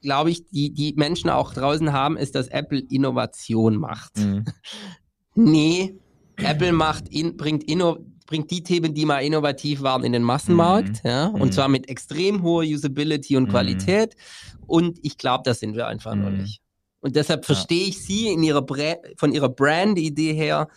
[0.01, 4.17] glaube ich, die, die Menschen auch draußen haben, ist, dass Apple Innovation macht.
[4.17, 4.45] Mhm.
[5.35, 5.95] Nee,
[6.37, 11.03] Apple macht in, bringt, inno, bringt die Themen, die mal innovativ waren, in den Massenmarkt,
[11.03, 11.09] Mhm.
[11.09, 11.51] ja, und Mhm.
[11.51, 13.49] zwar mit extrem hoher Usability und Mhm.
[13.49, 14.15] Qualität.
[14.65, 16.37] Und ich glaube, das sind wir einfach noch Mhm.
[16.37, 16.61] nicht.
[17.01, 20.67] Und deshalb verstehe ich sie in ihrer Bra von ihrer Brand-Idee her,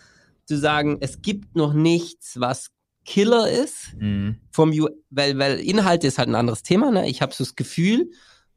[0.47, 2.71] zu sagen, es gibt noch nichts, was
[3.05, 4.37] Killer ist, Mhm.
[4.53, 6.91] vom U weil, weil Inhalte ist halt ein anderes Thema.
[6.91, 7.09] Ne?
[7.09, 8.11] Ich habe so das Gefühl,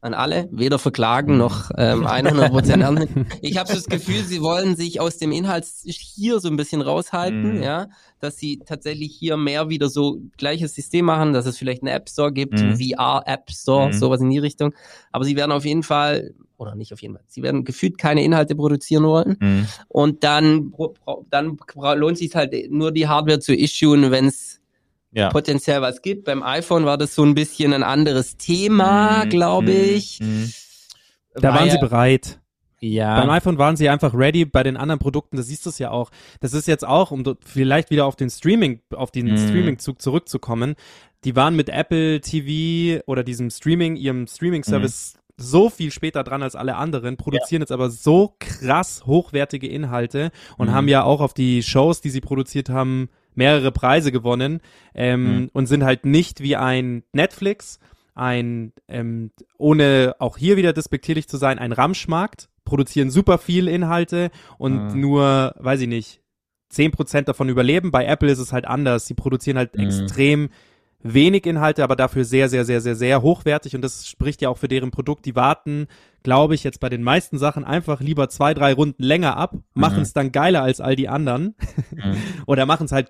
[0.06, 3.08] an alle, weder verklagen noch ähm, 100% ernst.
[3.42, 6.82] Ich habe so das Gefühl, sie wollen sich aus dem Inhalt hier so ein bisschen
[6.82, 7.64] raushalten, Mhm.
[7.64, 7.88] ja,
[8.20, 12.08] dass sie tatsächlich hier mehr wieder so gleiches System machen, dass es vielleicht einen App
[12.10, 12.60] Store gibt, Mhm.
[12.60, 13.94] einen VR-App Store, Mhm.
[13.94, 14.74] sowas in die Richtung.
[15.12, 18.24] Aber sie werden auf jeden Fall, oder nicht auf jeden Fall, sie werden gefühlt keine
[18.24, 19.38] Inhalte produzieren wollen.
[19.40, 19.68] Mhm.
[19.88, 20.72] Und dann,
[21.32, 21.58] dann
[21.96, 24.62] lohnt sich halt nur die Hardware zu issuen, wenn es
[25.16, 25.30] Ja.
[25.30, 26.26] potenziell was gibt.
[26.26, 29.30] Beim iPhone war das so ein bisschen ein anderes Thema, Mhm.
[29.30, 29.96] glaube Mhm.
[29.96, 30.20] ich.
[30.22, 30.52] Mhm.
[31.36, 32.40] Da War waren sie ja- bereit.
[32.82, 33.20] Ja.
[33.20, 35.90] Beim iPhone waren sie einfach ready, bei den anderen Produkten, das siehst du es ja
[35.92, 36.12] auch.
[36.42, 39.38] Das ist jetzt auch, um dort vielleicht wieder auf den Streaming, auf den Mhm.
[39.38, 40.76] Streaming-Zug zurückzukommen.
[41.24, 45.22] Die waren mit Apple TV oder diesem Streaming, ihrem Streaming-Service Mhm.
[45.44, 50.68] so viel später dran als alle anderen, produzieren jetzt aber so krass hochwertige Inhalte und
[50.70, 50.74] Mhm.
[50.74, 54.62] haben ja auch auf die Shows, die sie produziert haben, mehrere Preise gewonnen
[54.94, 55.50] ähm, Mhm.
[55.54, 57.80] und sind halt nicht wie ein Netflix,
[58.14, 64.32] ein, ähm, ohne auch hier wieder despektierlich zu sein, ein Ramschmarkt, produzieren super viel Inhalte
[64.58, 65.00] und Mhm.
[65.02, 66.22] nur, weiß ich nicht,
[66.70, 67.92] 10% davon überleben.
[67.92, 69.06] Bei Apple ist es halt anders.
[69.06, 69.84] Sie produzieren halt Mhm.
[69.84, 70.50] extrem
[71.06, 74.58] wenig Inhalte, aber dafür sehr, sehr, sehr, sehr, sehr hochwertig und das spricht ja auch
[74.58, 75.26] für deren Produkt.
[75.26, 75.88] Die warten,
[76.24, 80.02] glaube ich, jetzt bei den meisten Sachen einfach lieber zwei, drei Runden länger ab, machen
[80.02, 81.56] es dann geiler als all die anderen
[81.92, 82.18] Mhm.
[82.48, 83.10] oder machen es halt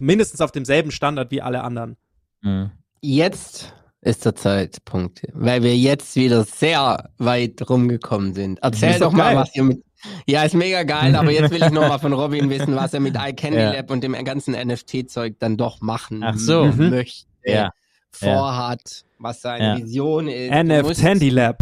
[0.00, 1.96] mindestens auf demselben Standard wie alle anderen.
[2.42, 2.70] Mhm.
[3.02, 8.60] Jetzt ist der Zeitpunkt, weil wir jetzt wieder sehr weit rumgekommen sind.
[8.62, 9.84] Erzähl doch doch mal, was ihr mit.
[10.26, 13.00] Ja, ist mega geil, aber jetzt will ich noch mal von Robin wissen, was er
[13.00, 13.72] mit iCandy Ja.
[13.72, 16.64] Lab und dem ganzen NFT-Zeug dann doch machen Ach so.
[16.64, 16.90] Mhm.
[16.90, 17.26] möchte.
[17.44, 17.70] Ja.
[18.12, 19.82] vorhat, was seine.
[19.82, 20.50] Vision ist.
[20.50, 21.58] Du, NF musst, Tandy Lab.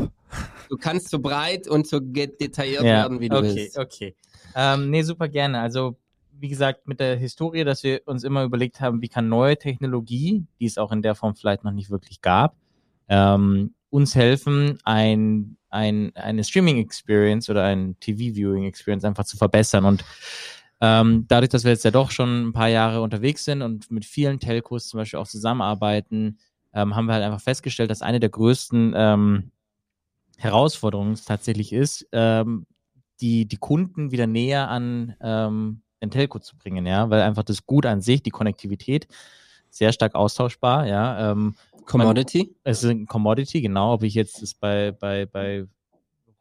[0.68, 3.78] du kannst so breit und so detailliert werden, wie du okay, willst.
[3.78, 4.14] okay.
[4.54, 5.60] Ähm, nee, super gerne.
[5.60, 5.96] Also,
[6.32, 10.46] wie gesagt, mit der Historie, dass wir uns immer überlegt haben, wie kann neue Technologie,
[10.60, 12.56] die es auch in der Form vielleicht noch nicht wirklich gab,
[13.08, 19.84] ähm, uns helfen, ein, ein, eine Streaming-Experience oder ein TV-Viewing-Experience einfach zu verbessern.
[19.84, 20.04] Und
[20.80, 24.04] ähm, dadurch, dass wir jetzt ja doch schon ein paar Jahre unterwegs sind und mit
[24.04, 26.38] vielen Telcos zum Beispiel auch zusammenarbeiten,
[26.72, 29.50] ähm, haben wir halt einfach festgestellt, dass eine der größten ähm,
[30.36, 32.66] Herausforderungen tatsächlich ist, ähm,
[33.20, 37.66] die, die Kunden wieder näher an ähm, den Telco zu bringen, ja, weil einfach das
[37.66, 39.08] Gut an sich, die Konnektivität,
[39.70, 41.32] sehr stark austauschbar, ja.
[41.32, 41.54] Ähm,
[41.88, 42.54] Commodity?
[42.64, 45.66] es ist ein Commodity, genau, ob ich jetzt das bei, bei, bei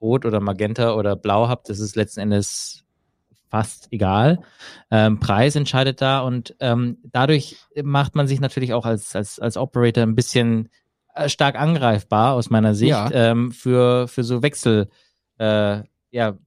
[0.02, 2.84] Rot oder Magenta oder Blau habe, das ist letzten Endes
[3.50, 4.40] fast egal.
[4.92, 9.58] Ähm, Preis entscheidet da und ähm, dadurch macht man sich natürlich auch als, als, als
[9.58, 10.70] Operator ein bisschen
[11.16, 13.10] äh, stark angreifbar aus meiner Sicht Ja.
[13.12, 14.90] ähm, für, für so Wechsel,
[15.40, 15.82] äh,
[16.12, 16.38] ja,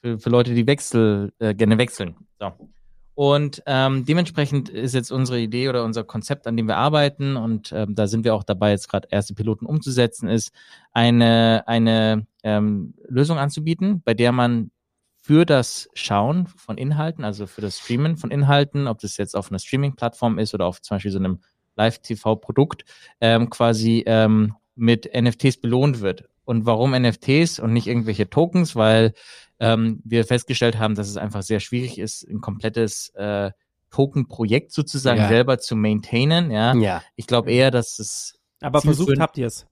[0.00, 2.16] für, für Leute, die Wechsel, äh, gerne wechseln.
[2.38, 2.52] So.
[3.16, 7.72] Und ähm, dementsprechend ist jetzt unsere Idee oder unser Konzept, an dem wir arbeiten, und
[7.72, 10.52] ähm, da sind wir auch dabei, jetzt gerade erste Piloten umzusetzen, ist
[10.92, 14.70] eine, eine ähm, Lösung anzubieten, bei der man
[15.22, 19.50] für das Schauen von Inhalten, also für das Streamen von Inhalten, ob das jetzt auf
[19.50, 21.40] einer Streaming-Plattform ist oder auf zum Beispiel so einem
[21.76, 22.84] Live-TV-Produkt,
[23.22, 26.28] ähm, quasi ähm, mit NFTs belohnt wird.
[26.46, 28.74] Und warum NFTs und nicht irgendwelche Tokens?
[28.74, 29.12] Weil
[29.60, 33.50] ähm, wir festgestellt haben, dass es einfach sehr schwierig ist, ein komplettes äh,
[33.90, 35.28] Token-Projekt sozusagen Ja.
[35.28, 36.50] selber zu maintainen.
[36.50, 37.02] Ja, Ja.
[37.16, 39.66] ich glaube eher, dass es Aber versucht habt ihr es.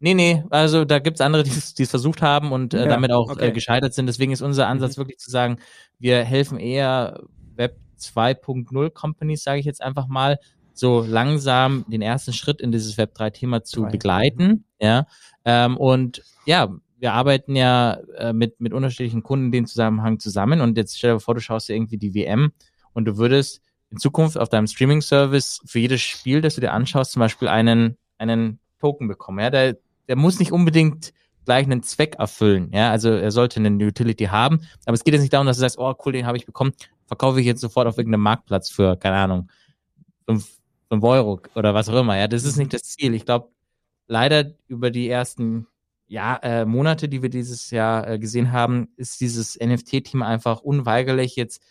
[0.00, 3.10] Nee, nee, also da gibt's andere, die es es versucht haben und äh, Ja, damit
[3.10, 3.48] auch okay.
[3.48, 4.06] äh, gescheitert sind.
[4.06, 5.58] Deswegen ist unser Ansatz wirklich zu sagen,
[5.98, 7.22] wir helfen eher
[7.56, 10.38] Web 2.0 Companies, sage ich jetzt einfach mal,
[10.74, 14.64] so langsam den ersten Schritt in dieses Web 3-Thema zu begleiten.
[14.84, 15.06] Ja.
[15.44, 20.60] Ähm, und ja, wir arbeiten ja äh, mit, mit unterschiedlichen Kunden in dem Zusammenhang zusammen.
[20.60, 22.52] Und jetzt stell dir vor, du schaust dir irgendwie die WM
[22.92, 27.12] und du würdest in Zukunft auf deinem Streaming-Service für jedes Spiel, das du dir anschaust,
[27.12, 29.40] zum Beispiel einen, einen Token bekommen.
[29.40, 29.76] Ja, der,
[30.08, 31.12] der muss nicht unbedingt
[31.44, 32.70] gleich einen Zweck erfüllen.
[32.72, 34.60] Ja, also er sollte eine Utility haben.
[34.86, 36.72] Aber es geht jetzt nicht darum, dass du sagst, oh cool, den habe ich bekommen,
[37.06, 39.50] verkaufe ich jetzt sofort auf irgendeinem Marktplatz für, keine Ahnung,
[40.26, 42.16] fünf, fünf Euro oder was auch immer.
[42.16, 43.14] Ja, das ist nicht das Ziel.
[43.14, 43.48] Ich glaube,
[44.06, 45.66] leider über die ersten
[46.06, 51.36] ja, äh, Monate, die wir dieses Jahr äh, gesehen haben, ist dieses NFT-Thema einfach unweigerlich
[51.36, 51.62] jetzt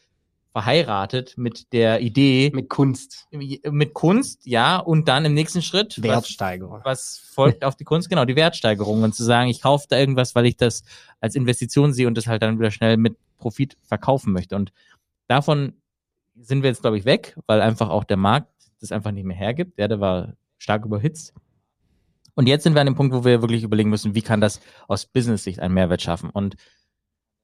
[0.53, 3.27] verheiratet mit der Idee, Mit Kunst.
[3.31, 6.81] mit Kunst, ja, und dann im nächsten Schritt, was, Wertsteigerung.
[6.83, 10.35] was folgt auf die Kunst, genau, die Wertsteigerung und zu sagen, ich kaufe da irgendwas,
[10.35, 10.83] weil ich das
[11.19, 14.55] als Investition sehe und das halt dann wieder schnell mit Profit verkaufen möchte.
[14.55, 14.71] Und
[15.27, 15.73] davon
[16.35, 19.37] sind wir jetzt, glaube ich, weg, weil einfach auch der Markt das einfach nicht mehr
[19.37, 19.79] hergibt.
[19.79, 21.33] Ja, der war stark überhitzt.
[22.35, 24.59] Und jetzt sind wir an dem Punkt, wo wir wirklich überlegen müssen, wie kann das
[24.87, 26.29] aus Business-Sicht einen Mehrwert schaffen.
[26.29, 26.55] Und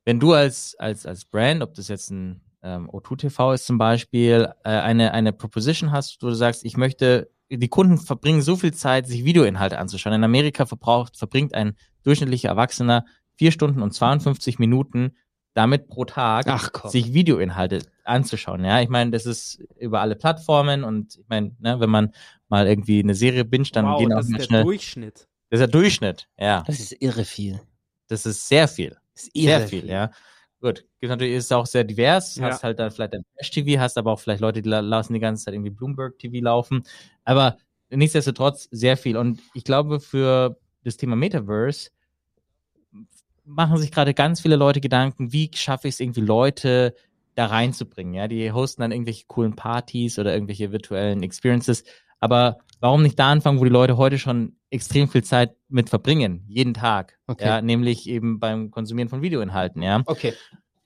[0.06, 3.78] wenn du als, als, als Brand, ob das jetzt ein ähm, O2 TV ist zum
[3.78, 8.56] Beispiel, äh, eine, eine Proposition hast, wo du sagst, ich möchte, die Kunden verbringen so
[8.56, 10.14] viel Zeit, sich Videoinhalte anzuschauen.
[10.14, 15.16] In Amerika verbraucht, verbringt ein durchschnittlicher Erwachsener vier Stunden und 52 Minuten
[15.54, 18.64] damit pro Tag, Ach sich Videoinhalte anzuschauen.
[18.64, 22.14] Ja, ich meine, das ist über alle Plattformen und ich meine, ne, wenn man
[22.50, 24.64] mal irgendwie eine Serie binget, dann wow, gehen auch das ist mal der schnell.
[24.64, 25.28] Durchschnitt.
[25.50, 26.64] Das ist der Durchschnitt, ja.
[26.68, 27.60] Das ist irre viel.
[28.08, 28.98] Das ist sehr viel.
[29.14, 30.12] Das ist Sehr irre viel, ja.
[30.62, 30.86] Gut.
[31.00, 32.36] Gibt natürlich, ist auch sehr divers.
[32.36, 32.48] Ja.
[32.48, 35.20] Hast halt dann vielleicht ein Trash-TV, hast aber auch vielleicht Leute, die la- lassen die
[35.20, 36.84] ganze Zeit irgendwie Bloomberg-TV laufen.
[37.24, 37.58] Aber
[37.90, 39.16] nichtsdestotrotz sehr viel.
[39.16, 41.92] Und ich glaube, für das Thema Metaverse
[43.46, 46.94] machen sich gerade ganz viele Leute Gedanken, wie schaffe ich es irgendwie Leute
[47.36, 48.14] da reinzubringen.
[48.14, 51.84] Ja, die hosten dann irgendwelche coolen Partys oder irgendwelche virtuellen Experiences.
[52.20, 56.44] Aber warum nicht da anfangen, wo die Leute heute schon extrem viel Zeit mit verbringen,
[56.48, 57.18] jeden Tag.
[57.28, 57.46] Okay.
[57.46, 60.02] Ja, nämlich eben beim Konsumieren von Videoinhalten, ja.
[60.06, 60.34] Okay.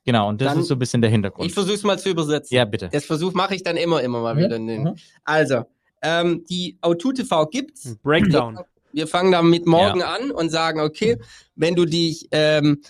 [0.05, 1.47] Genau, und das Dann- ist so ein bisschen der Hintergrund.
[1.47, 2.55] Ich versuche es mal zu übersetzen.
[2.55, 2.89] ja, bitte.
[2.91, 4.59] Das Versuch mache ich dann immer, immer mal wieder.
[4.59, 4.95] Mhm.
[5.23, 5.63] Also,
[6.01, 7.97] ähm, die O2 TV gibt's.
[8.03, 8.59] Breakdown.
[8.91, 11.17] Wir fangen damit morgen an und sagen, okay,
[11.55, 12.81] wenn du dich, ähm,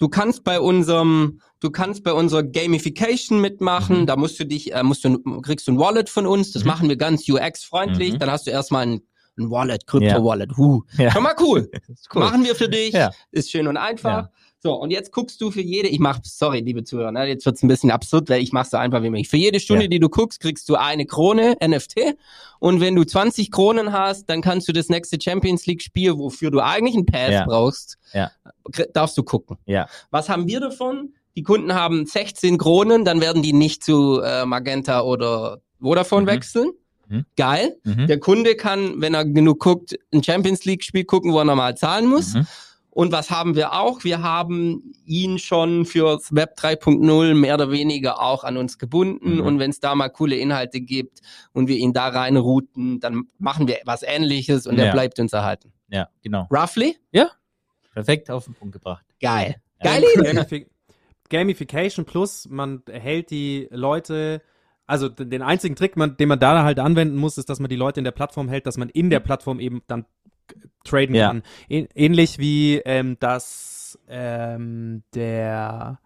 [0.00, 4.06] du kannst bei unserem, du kannst bei unserer Gamification mitmachen, Mhm.
[4.06, 6.68] da musst du dich, äh, musst du, kriegst du ein Wallet von uns, das Mhm.
[6.68, 8.18] machen wir ganz UX-freundlich, Mhm.
[8.18, 9.02] dann hast du erstmal ein,
[9.38, 10.82] ein Wallet, Crypto-Wallet, huh.
[10.98, 11.12] Ja.
[11.12, 11.70] Schon mal cool.
[12.14, 12.22] Cool.
[12.22, 13.10] Machen wir für dich, Ja.
[13.30, 14.28] ist schön und einfach.
[14.62, 17.62] So, und jetzt guckst du für jede, ich mach, sorry, liebe Zuhörer, ne, jetzt wird's
[17.62, 19.30] ein bisschen absurd, weil ich mach's so einfach wie möglich.
[19.30, 19.88] Für jede Stunde, Ja.
[19.88, 22.14] die du guckst, kriegst du eine Krone NFT.
[22.58, 26.50] Und wenn du 20 Kronen hast, dann kannst du das nächste Champions League Spiel, wofür
[26.50, 27.44] du eigentlich einen Pass Ja.
[27.46, 28.30] brauchst, Ja.
[28.92, 29.56] darfst du gucken.
[29.64, 29.88] Ja.
[30.10, 31.14] Was haben wir davon?
[31.36, 36.26] Die Kunden haben 16 Kronen, dann werden die nicht zu äh, Magenta oder Vodafone Mhm.
[36.26, 36.70] wechseln.
[37.08, 37.24] Mhm.
[37.36, 37.76] Geil.
[37.84, 38.06] Mhm.
[38.08, 42.06] Der Kunde kann, wenn er genug guckt, ein Champions League-Spiel gucken, wo er normal zahlen
[42.06, 42.34] muss.
[42.92, 44.02] Und was haben wir auch?
[44.02, 49.36] Wir haben ihn schon fürs Web 3.0 mehr oder weniger auch an uns gebunden.
[49.36, 49.40] Mhm.
[49.42, 51.20] Und wenn es da mal coole Inhalte gibt
[51.52, 54.86] und wir ihn da reinrouten, dann machen wir was ähnliches und Ja.
[54.86, 55.72] er bleibt uns erhalten.
[55.88, 56.48] Ja, genau.
[56.50, 56.96] Roughly?
[57.92, 59.04] Perfekt auf den Punkt gebracht.
[59.20, 59.56] Geil.
[59.82, 59.92] Ja.
[59.98, 60.66] Geile Idee.
[61.28, 64.42] Gamification plus, man hält die Leute,
[64.90, 67.76] also den einzigen Trick, man, den man da halt anwenden muss, ist, dass man die
[67.76, 70.04] Leute in der Plattform hält, dass man in der Plattform eben dann
[70.84, 71.28] traden Ja.
[71.28, 71.42] kann.
[71.70, 76.00] Ä ähnlich wie ähm, das ähm, der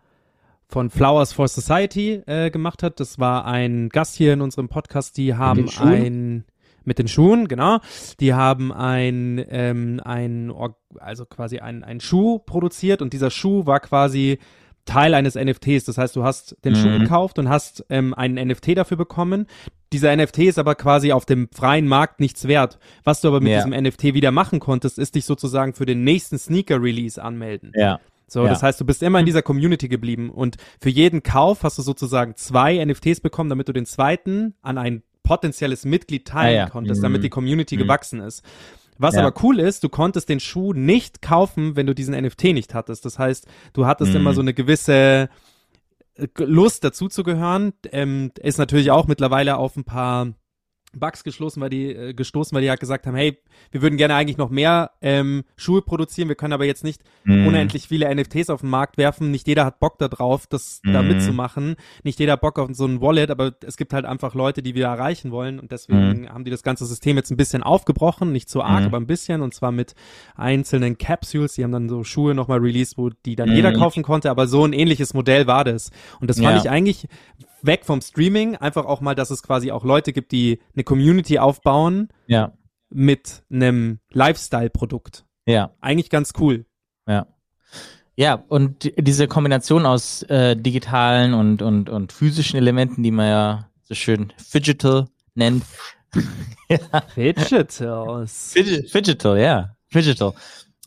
[0.68, 3.00] von Flowers for Society äh, gemacht hat.
[3.00, 6.44] Das war ein Gast hier in unserem Podcast, die haben ein
[6.84, 7.78] mit den Schuhen, genau.
[8.20, 10.52] Die haben ein, ähm, ein
[10.98, 14.38] also quasi ein, ein Schuh produziert und dieser Schuh war quasi
[14.84, 15.84] Teil eines NFTs.
[15.84, 17.00] Das heißt, du hast den Schuh Mhm.
[17.00, 19.46] gekauft und hast ähm, einen NFT dafür bekommen.
[19.92, 22.78] Dieser NFT ist aber quasi auf dem freien Markt nichts wert.
[23.04, 23.58] Was du aber mit Ja.
[23.64, 27.72] diesem NFT wieder machen konntest, ist dich sozusagen für den nächsten Sneaker-Release anmelden.
[27.76, 28.00] Ja.
[28.26, 28.48] So, Ja.
[28.50, 31.82] das heißt, du bist immer in dieser Community geblieben und für jeden Kauf hast du
[31.82, 36.68] sozusagen zwei NFTs bekommen, damit du den zweiten an ein potenzielles Mitglied teilen Ah, ja.
[36.68, 37.04] konntest, Mhm.
[37.04, 37.80] damit die Community Mhm.
[37.80, 38.42] gewachsen ist.
[38.98, 39.26] Was Ja.
[39.26, 43.04] aber cool ist, du konntest den Schuh nicht kaufen, wenn du diesen NFT nicht hattest.
[43.04, 44.16] Das heißt, du hattest Mhm.
[44.20, 45.28] immer so eine gewisse
[46.16, 47.72] äh, Lust dazu zu gehören.
[47.90, 50.28] Ähm, ist natürlich auch mittlerweile auf ein paar
[50.98, 53.38] Bugs geschlossen, weil die äh, gestoßen, weil die halt gesagt haben, hey,
[53.70, 57.46] wir würden gerne eigentlich noch mehr ähm, Schuhe produzieren, wir können aber jetzt nicht Mhm.
[57.46, 59.30] unendlich viele NFTs auf den Markt werfen.
[59.30, 61.08] Nicht jeder hat Bock da drauf, das da Mhm.
[61.08, 61.76] mitzumachen.
[62.02, 64.74] Nicht jeder hat Bock auf so ein Wallet, aber es gibt halt einfach Leute, die
[64.74, 68.50] wir erreichen wollen und deswegen haben die das ganze System jetzt ein bisschen aufgebrochen, nicht
[68.50, 68.86] so arg, Mhm.
[68.86, 69.94] aber ein bisschen und zwar mit
[70.36, 71.54] einzelnen Capsules.
[71.54, 73.56] Die haben dann so Schuhe nochmal released, wo die dann Mhm.
[73.56, 75.90] jeder kaufen konnte, aber so ein ähnliches Modell war das.
[76.20, 76.60] Und das fand Ja.
[76.62, 77.08] ich eigentlich
[77.66, 81.38] weg vom Streaming, einfach auch mal, dass es quasi auch Leute gibt, die eine Community
[81.38, 82.52] aufbauen Ja.
[82.90, 85.24] mit einem Lifestyle-Produkt.
[85.46, 85.70] Ja.
[85.80, 86.66] Eigentlich ganz cool.
[87.08, 87.26] Ja.
[88.16, 93.26] Ja, und die- diese Kombination aus äh, digitalen und, und, und physischen Elementen, die man
[93.28, 95.64] ja so schön Digital nennt.
[97.14, 98.52] Fidgetals.
[98.52, 99.76] Fidget, Digital, ja.
[99.92, 100.32] Digital.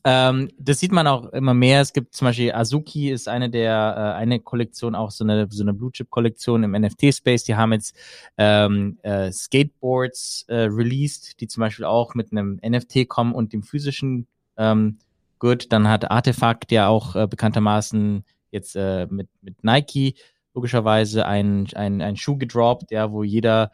[0.04, 1.82] Ähm, das sieht man auch immer mehr.
[1.82, 5.64] Es gibt zum Beispiel Azuki ist eine der, äh, eine Kollektion, auch so eine, so
[5.64, 7.44] eine Blue Chip Kollektion im NFT-Space.
[7.44, 7.96] Die haben jetzt
[8.38, 13.64] ähm, äh, Skateboards äh, released, die zum Beispiel auch mit einem NFT kommen und dem
[13.64, 15.00] physischen ähm,
[15.40, 15.72] Good.
[15.72, 20.16] Dann hat Artefakt ja auch äh, bekanntermaßen jetzt äh, mit, mit Nike
[20.54, 23.72] logischerweise ein, ein, ein Schuh gedroppt, ja, wo jeder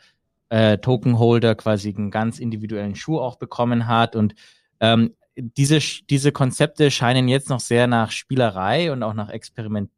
[0.50, 4.16] äh, Tokenholder quasi einen ganz individuellen Schuh auch bekommen hat.
[4.16, 4.36] Und
[4.80, 9.90] ähm, diese, diese Konzepte scheinen jetzt noch sehr nach Spielerei und auch nach Experiment,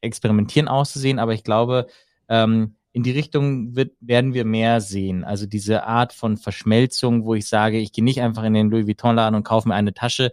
[0.00, 1.86] Experimentieren auszusehen, aber ich glaube,
[2.28, 5.24] ähm, in die Richtung wird, werden wir mehr sehen.
[5.24, 8.86] Also diese Art von Verschmelzung, wo ich sage, ich gehe nicht einfach in den Louis
[8.86, 10.32] Vuitton-Laden und kaufe mir eine Tasche,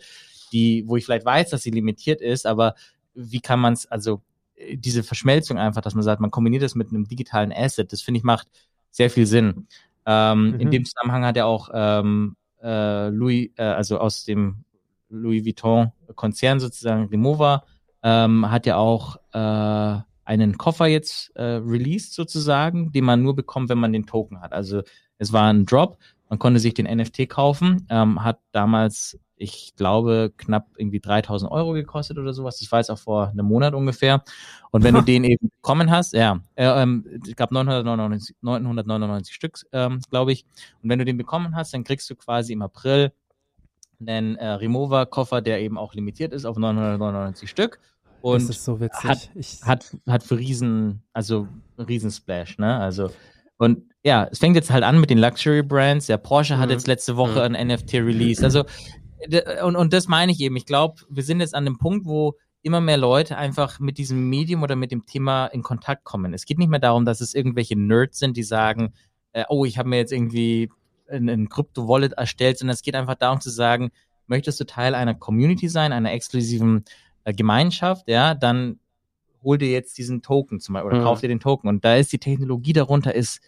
[0.51, 2.75] die, wo ich vielleicht weiß, dass sie limitiert ist, aber
[3.13, 4.21] wie kann man es, also
[4.55, 8.01] äh, diese Verschmelzung einfach, dass man sagt, man kombiniert das mit einem digitalen Asset, das
[8.01, 8.47] finde ich macht
[8.91, 9.67] sehr viel Sinn.
[10.05, 10.71] Ähm, In Mhm.
[10.71, 14.63] dem Zusammenhang hat er auch ähm, äh, Louis, äh, also aus dem
[15.09, 17.63] Louis Vuitton Konzern sozusagen, Remova,
[18.03, 23.69] ähm, hat ja auch äh, einen Koffer jetzt äh, released sozusagen, den man nur bekommt,
[23.69, 24.53] wenn man den Token hat.
[24.53, 24.81] Also
[25.17, 25.97] es war ein Drop,
[26.29, 31.73] man konnte sich den NFT kaufen, ähm, hat damals, ich glaube, knapp irgendwie 3000 Euro
[31.73, 32.57] gekostet oder sowas.
[32.59, 34.23] Das war jetzt auch vor einem Monat ungefähr.
[34.71, 39.59] Und wenn du den eben bekommen hast, ja, äh, ähm, ich glaube 999, 999 Stück,
[39.71, 40.45] ähm, glaube ich.
[40.81, 43.11] Und wenn du den bekommen hast, dann kriegst du quasi im April
[43.99, 47.79] einen äh, Remover-Koffer, der eben auch limitiert ist auf 999 Stück.
[48.21, 49.03] Und das ist so witzig.
[49.09, 51.47] hat- ich, hat, hat für Riesen, also
[51.77, 52.77] Riesensplash, ne?
[52.77, 53.11] Also,
[53.57, 56.07] und ja, es fängt jetzt halt an mit den Luxury Brands.
[56.07, 56.73] Der Porsche hat Mhm.
[56.73, 58.43] jetzt letzte Woche ein NFT released.
[58.43, 58.65] Also,
[59.63, 60.55] und, und das meine ich eben.
[60.55, 64.29] Ich glaube, wir sind jetzt an dem Punkt, wo immer mehr Leute einfach mit diesem
[64.29, 66.33] Medium oder mit dem Thema in Kontakt kommen.
[66.33, 68.93] Es geht nicht mehr darum, dass es irgendwelche Nerds sind, die sagen,
[69.31, 70.69] äh, oh, ich habe mir jetzt irgendwie
[71.09, 73.91] ein, Krypto-Wallet erstellt, sondern es geht einfach darum zu sagen,
[74.25, 76.83] möchtest du Teil einer Community sein, einer exklusiven
[77.23, 78.79] äh, Gemeinschaft, ja, dann
[79.43, 81.03] hol dir jetzt diesen Token zum Beispiel oder Mhm.
[81.03, 81.69] kauf dir den Token.
[81.69, 83.39] Und da ist die Technologie darunter ist,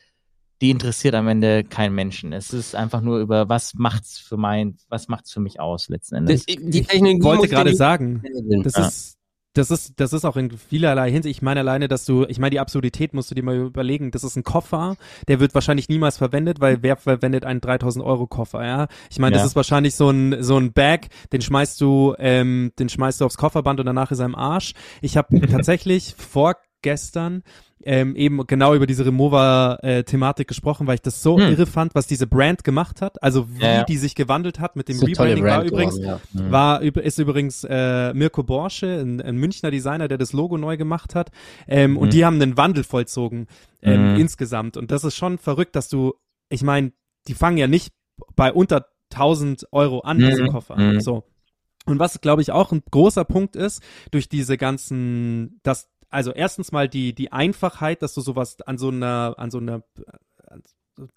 [0.61, 2.33] die interessiert am Ende keinen Menschen.
[2.33, 6.15] Es ist einfach nur über was macht's für mein, was macht's für mich aus letzten
[6.15, 6.45] Endes.
[6.45, 8.23] Das, die Technologie wollte muss gerade sagen,
[8.63, 8.87] das Ja.
[8.87, 9.15] ist,
[9.53, 11.37] das ist, das ist auch in vielerlei Hinsicht.
[11.37, 14.11] Ich meine alleine, dass du, ich meine, die Absurdität musst du dir mal überlegen.
[14.11, 14.95] Das ist ein Koffer,
[15.27, 18.87] der wird wahrscheinlich niemals verwendet, weil wer verwendet einen 3000 Euro Koffer, ja?
[19.09, 19.47] Ich meine, das Ja.
[19.47, 23.37] ist wahrscheinlich so ein, so ein Bag, den schmeißt du, ähm, den schmeißt du aufs
[23.37, 24.73] Kofferband und danach ist er im Arsch.
[25.01, 25.29] Ich habe
[25.65, 27.43] tatsächlich vor gestern
[27.83, 31.51] ähm, eben genau über diese Remover-Thematik gesprochen, weil ich das so Hm.
[31.53, 33.21] irre fand, was diese Brand gemacht hat.
[33.23, 33.83] Also wie Ja, ja.
[33.85, 36.41] die sich gewandelt hat mit dem Rebranding war übrigens, geworden, ja.
[36.43, 36.51] Mhm.
[36.51, 41.15] war ist übrigens äh, Mirko Borsche, ein, ein Münchner Designer, der das Logo neu gemacht
[41.15, 41.31] hat.
[41.67, 41.97] Ähm, Mhm.
[41.97, 43.47] Und die haben einen Wandel vollzogen
[43.81, 44.19] ähm, Mhm.
[44.19, 44.75] insgesamt.
[44.75, 46.13] Und das ist schon verrückt, dass du,
[46.49, 46.91] ich meine,
[47.27, 47.93] die fangen ja nicht
[48.35, 50.47] bei unter 1000 Euro an, diese Mhm.
[50.49, 50.75] Koffer.
[50.77, 50.99] Mhm.
[50.99, 51.23] So.
[51.85, 56.71] Und was, glaube ich, auch ein großer Punkt ist, durch diese ganzen, das, also erstens
[56.71, 59.83] mal die, die Einfachheit, dass du sowas an so einer, an so einer,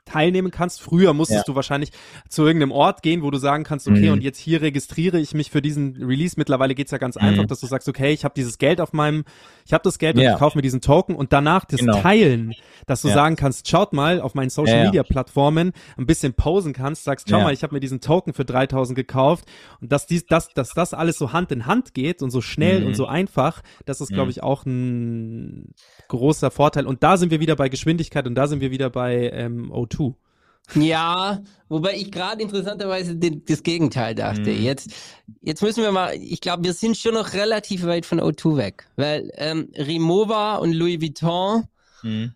[0.04, 0.80] teilnehmen kannst.
[0.80, 1.52] Früher musstest Ja.
[1.52, 1.90] du wahrscheinlich
[2.28, 4.12] zu irgendeinem Ort gehen, wo du sagen kannst, okay, Mhm.
[4.12, 6.34] und jetzt hier registriere ich mich für diesen Release.
[6.36, 7.22] Mittlerweile geht's ja ganz Mhm.
[7.22, 9.24] einfach, dass du sagst, okay, ich habe dieses Geld auf meinem,
[9.66, 10.32] ich habe das Geld und Ja.
[10.34, 12.00] ich kaufe mir diesen Token und danach das Genau.
[12.00, 12.52] Teilen,
[12.86, 13.14] dass du Ja.
[13.14, 14.84] sagen kannst, schaut mal auf meinen Social.
[14.86, 18.44] Media Plattformen, ein bisschen posen kannst, sagst, schau mal, ich habe mir diesen Token für
[18.44, 19.44] 3000 gekauft
[19.80, 22.80] und dass dies, dass, dass das alles so Hand in Hand geht und so schnell
[22.80, 22.86] Mhm.
[22.88, 24.30] und so einfach, das ist, glaube Mhm.
[24.30, 25.72] ich, auch ein
[26.08, 26.86] großer Vorteil.
[26.86, 30.14] Und da sind wir wieder bei Geschwindigkeit und da sind wir wieder bei ähm, O2.
[30.74, 34.50] Ja, wobei ich gerade interessanterweise den, das Gegenteil dachte.
[34.50, 34.62] Mhm.
[34.62, 34.90] Jetzt,
[35.42, 38.86] jetzt müssen wir mal, ich glaube, wir sind schon noch relativ weit von O2 weg,
[38.96, 41.64] weil ähm, Rimowa und Louis Vuitton
[42.04, 42.32] Mhm.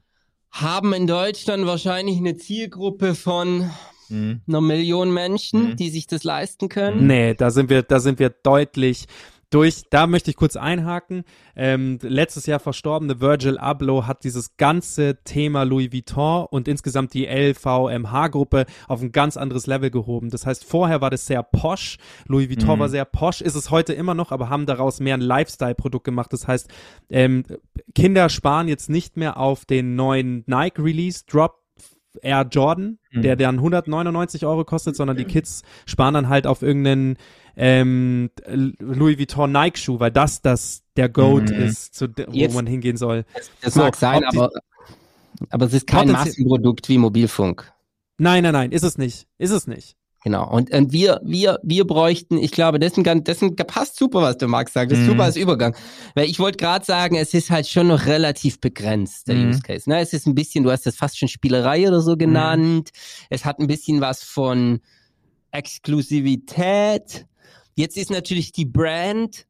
[0.50, 3.70] haben in Deutschland wahrscheinlich eine Zielgruppe von
[4.08, 4.40] Mhm.
[4.46, 5.76] einer Million Menschen, Mhm.
[5.76, 7.06] die sich das leisten können.
[7.06, 9.06] Nee, da sind wir, da sind wir deutlich
[9.50, 9.82] durch.
[9.90, 11.24] Da möchte ich kurz einhaken.
[11.54, 17.26] Ähm, letztes Jahr verstorbene Virgil Abloh hat dieses ganze Thema Louis Vuitton und insgesamt die
[17.26, 20.30] LVMH-Gruppe auf ein ganz anderes Level gehoben.
[20.30, 21.98] Das heißt, vorher war das sehr posch.
[22.26, 22.80] Louis Vuitton Mhm.
[22.80, 26.32] war sehr posch, ist es heute immer noch, aber haben daraus mehr ein Lifestyle-Produkt gemacht.
[26.32, 26.68] Das heißt,
[27.10, 27.44] ähm,
[27.94, 31.65] Kinder sparen jetzt nicht mehr auf den neuen Nike-Release, Drop
[32.22, 33.22] Air Jordan, Mhm.
[33.22, 37.16] der dann 199 Euro kostet, sondern die Kids sparen dann halt auf irgendeinen
[37.56, 41.56] ähm, Louis Vuitton Nike Schuh, weil das das der Goat Mhm.
[41.56, 43.24] ist, zu, de- wo Jetzt- man hingehen soll.
[43.62, 44.50] Das So, mag sein, aber,
[45.50, 47.72] aber es ist kein Massenprodukt wie Mobilfunk.
[48.18, 49.96] Nein, nein, nein, ist es nicht, ist es nicht.
[50.26, 50.50] Genau.
[50.50, 54.48] Und, und wir, wir, wir bräuchten, ich glaube, das ist ein, passt super, was der
[54.48, 54.90] Max sagt.
[54.90, 55.10] Das ist Mhm.
[55.10, 55.76] super als Übergang.
[56.16, 59.50] Weil ich wollte gerade sagen, es ist halt schon noch relativ begrenzt, der Mhm.
[59.50, 59.88] Use Case.
[59.88, 60.00] Ne?
[60.00, 62.90] Es ist ein bisschen, du hast das fast schon Spielerei oder so genannt.
[63.30, 64.80] Es hat ein bisschen was von
[65.52, 67.26] Exklusivität.
[67.76, 69.46] Jetzt ist natürlich die Brand,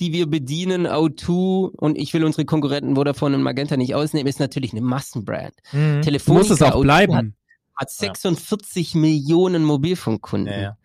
[0.00, 4.38] die wir bedienen, O2, und ich will unsere Konkurrenten Vodafone und Magenta nicht ausnehmen, ist
[4.38, 5.54] natürlich eine Massenbrand.
[5.72, 6.02] Mhm.
[6.02, 7.36] Telefonica Muss es auch O2 bleiben.
[7.76, 10.52] Hat, hat 46 Millionen Mobilfunkkunden.
[10.52, 10.76] Ja, ja.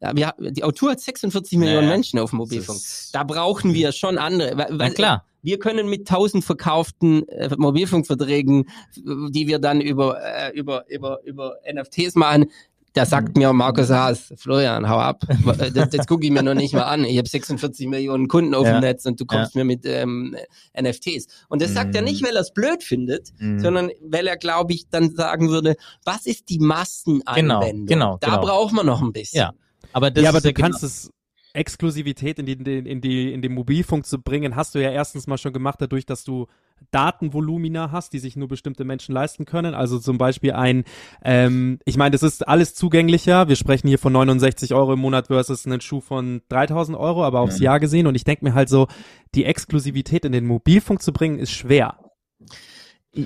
[0.00, 1.94] Ja, wir, die Autor hat 46 Millionen Ja, ja.
[1.94, 2.80] Menschen auf dem Mobilfunk.
[3.12, 4.56] Da brauchen wir schon andere.
[4.56, 5.24] Weil, Na klar.
[5.40, 11.56] Wir können mit 1000 verkauften äh, Mobilfunkverträgen, die wir dann über, äh, über, über, über
[11.70, 12.46] NFTs machen,
[12.94, 15.24] da sagt mir Markus Haas, Florian, hau ab.
[15.28, 17.04] Äh, Das, das gucke ich mir noch nicht mal an.
[17.04, 18.72] Ich habe 46 Millionen Kunden auf Ja.
[18.78, 20.36] dem Netz und du kommst mir mit ähm,
[20.80, 21.26] NFTs.
[21.48, 22.08] Und das sagt er Mhm.
[22.08, 23.58] nicht, weil er es blöd findet, Mhm.
[23.60, 25.74] sondern weil er, glaube ich, dann sagen würde,
[26.04, 27.86] was ist die Massenanwendung?
[27.86, 28.40] Genau, genau, Da genau.
[28.42, 29.38] braucht man noch ein bisschen.
[29.40, 29.52] Ja.
[29.92, 31.10] Aber das ja, aber du genau- kannst es
[31.52, 34.90] Exklusivität in die, in die, in die, in den Mobilfunk zu bringen, hast du ja
[34.90, 36.46] erstens mal schon gemacht, dadurch, dass du
[36.90, 39.74] Datenvolumina hast, die sich nur bestimmte Menschen leisten können.
[39.74, 40.84] Also zum Beispiel ein,
[41.24, 43.48] ähm, ich meine, das ist alles zugänglicher.
[43.48, 47.40] Wir sprechen hier von 69 Euro im Monat versus einen Schuh von 3000 Euro, aber
[47.40, 47.58] aufs.
[47.58, 48.06] Jahr gesehen.
[48.06, 48.86] Und ich denke mir halt so,
[49.34, 51.98] die Exklusivität in den Mobilfunk zu bringen, ist schwer.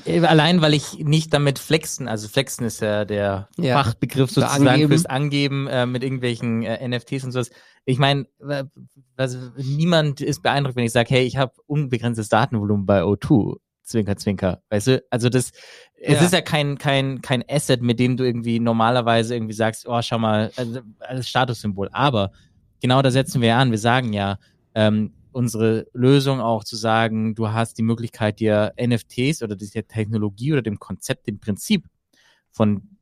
[0.04, 3.82] Äh, Allein, weil ich nicht damit flexen, also flexen ist ja der Ja.
[3.82, 4.88] Fachbegriff sozusagen angeben.
[4.90, 7.50] fürs Angeben äh, mit irgendwelchen äh, NFTs und sowas.
[7.88, 8.26] Ich meine,
[9.16, 13.56] also niemand ist beeindruckt, wenn ich sage, hey, ich habe unbegrenztes Datenvolumen bei O2.
[13.82, 14.62] Zwinker, zwinker.
[14.68, 15.52] Weißt du, also das,
[15.96, 16.26] es Ja.
[16.26, 20.18] ist ja kein, kein, kein Asset, mit dem du irgendwie normalerweise irgendwie sagst, oh, schau
[20.18, 21.88] mal, also, als Statussymbol.
[21.92, 22.32] Aber
[22.82, 23.70] genau da setzen wir an.
[23.70, 24.38] Wir sagen ja,
[24.74, 30.52] ähm, unsere Lösung auch zu sagen, du hast die Möglichkeit, dir NFTs oder dieser Technologie
[30.52, 31.86] oder dem Konzept, dem Prinzip
[32.50, 32.97] von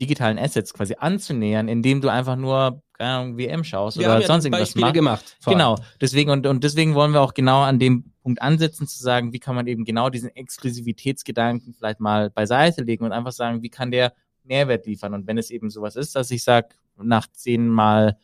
[0.00, 4.26] digitalen Assets quasi anzunähern, indem du einfach nur, keine Ahnung, WM schaust Wir oder ja
[4.26, 4.94] sonst irgendwas machst.
[4.94, 5.36] gemacht.
[5.46, 9.32] Genau, deswegen und, und deswegen wollen wir auch genau an dem Punkt ansetzen, zu sagen,
[9.32, 13.70] wie kann man eben genau diesen Exklusivitätsgedanken vielleicht mal beiseite legen und einfach sagen, wie
[13.70, 14.14] kann der
[14.44, 15.14] Mehrwert liefern?
[15.14, 18.16] Und wenn es eben sowas ist, dass ich sage, nach zehnmal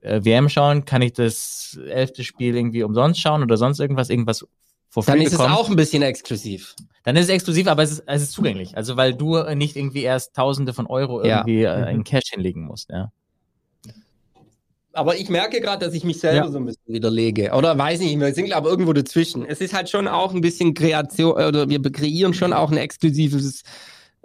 [0.00, 4.46] äh, WM schauen, kann ich das elfte Spiel irgendwie umsonst schauen oder sonst irgendwas, irgendwas
[4.92, 6.76] for free Dann ist es bekommen, auch ein bisschen exklusiv.
[7.02, 8.76] dann ist es exklusiv, aber es ist, es ist zugänglich.
[8.76, 11.38] Also weil du nicht irgendwie erst Tausende von Euro Ja.
[11.38, 12.90] irgendwie äh, in Cash hinlegen musst.
[12.90, 13.10] Ja.
[14.94, 16.50] Aber ich merke gerade, dass ich mich selber Ja.
[16.52, 17.52] so ein bisschen widerlege.
[17.52, 19.44] Oder weiß nicht, wir sind aber irgendwo dazwischen.
[19.46, 23.62] Es ist halt schon auch ein bisschen Kreation, oder wir kreieren schon auch ein exklusives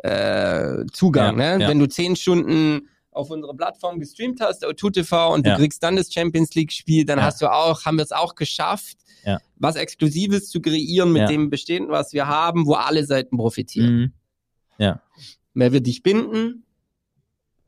[0.04, 1.40] äh, Zugang.
[1.40, 1.64] Ja, ne?
[1.64, 1.70] ja.
[1.70, 5.54] Wenn du zehn Stunden auf unserer Plattform gestreamt hast, O2 TV, und Ja.
[5.56, 7.26] du kriegst dann das Champions League-Spiel, dann Ja.
[7.26, 9.40] hast du auch, haben wir es auch geschafft, Ja.
[9.58, 11.28] was Exklusives zu kreieren mit Ja.
[11.28, 13.96] dem Bestehenden, was wir haben, wo alle Seiten profitieren.
[13.96, 14.14] Mhm.
[14.78, 15.02] Ja.
[15.54, 16.64] Wer wird dich binden?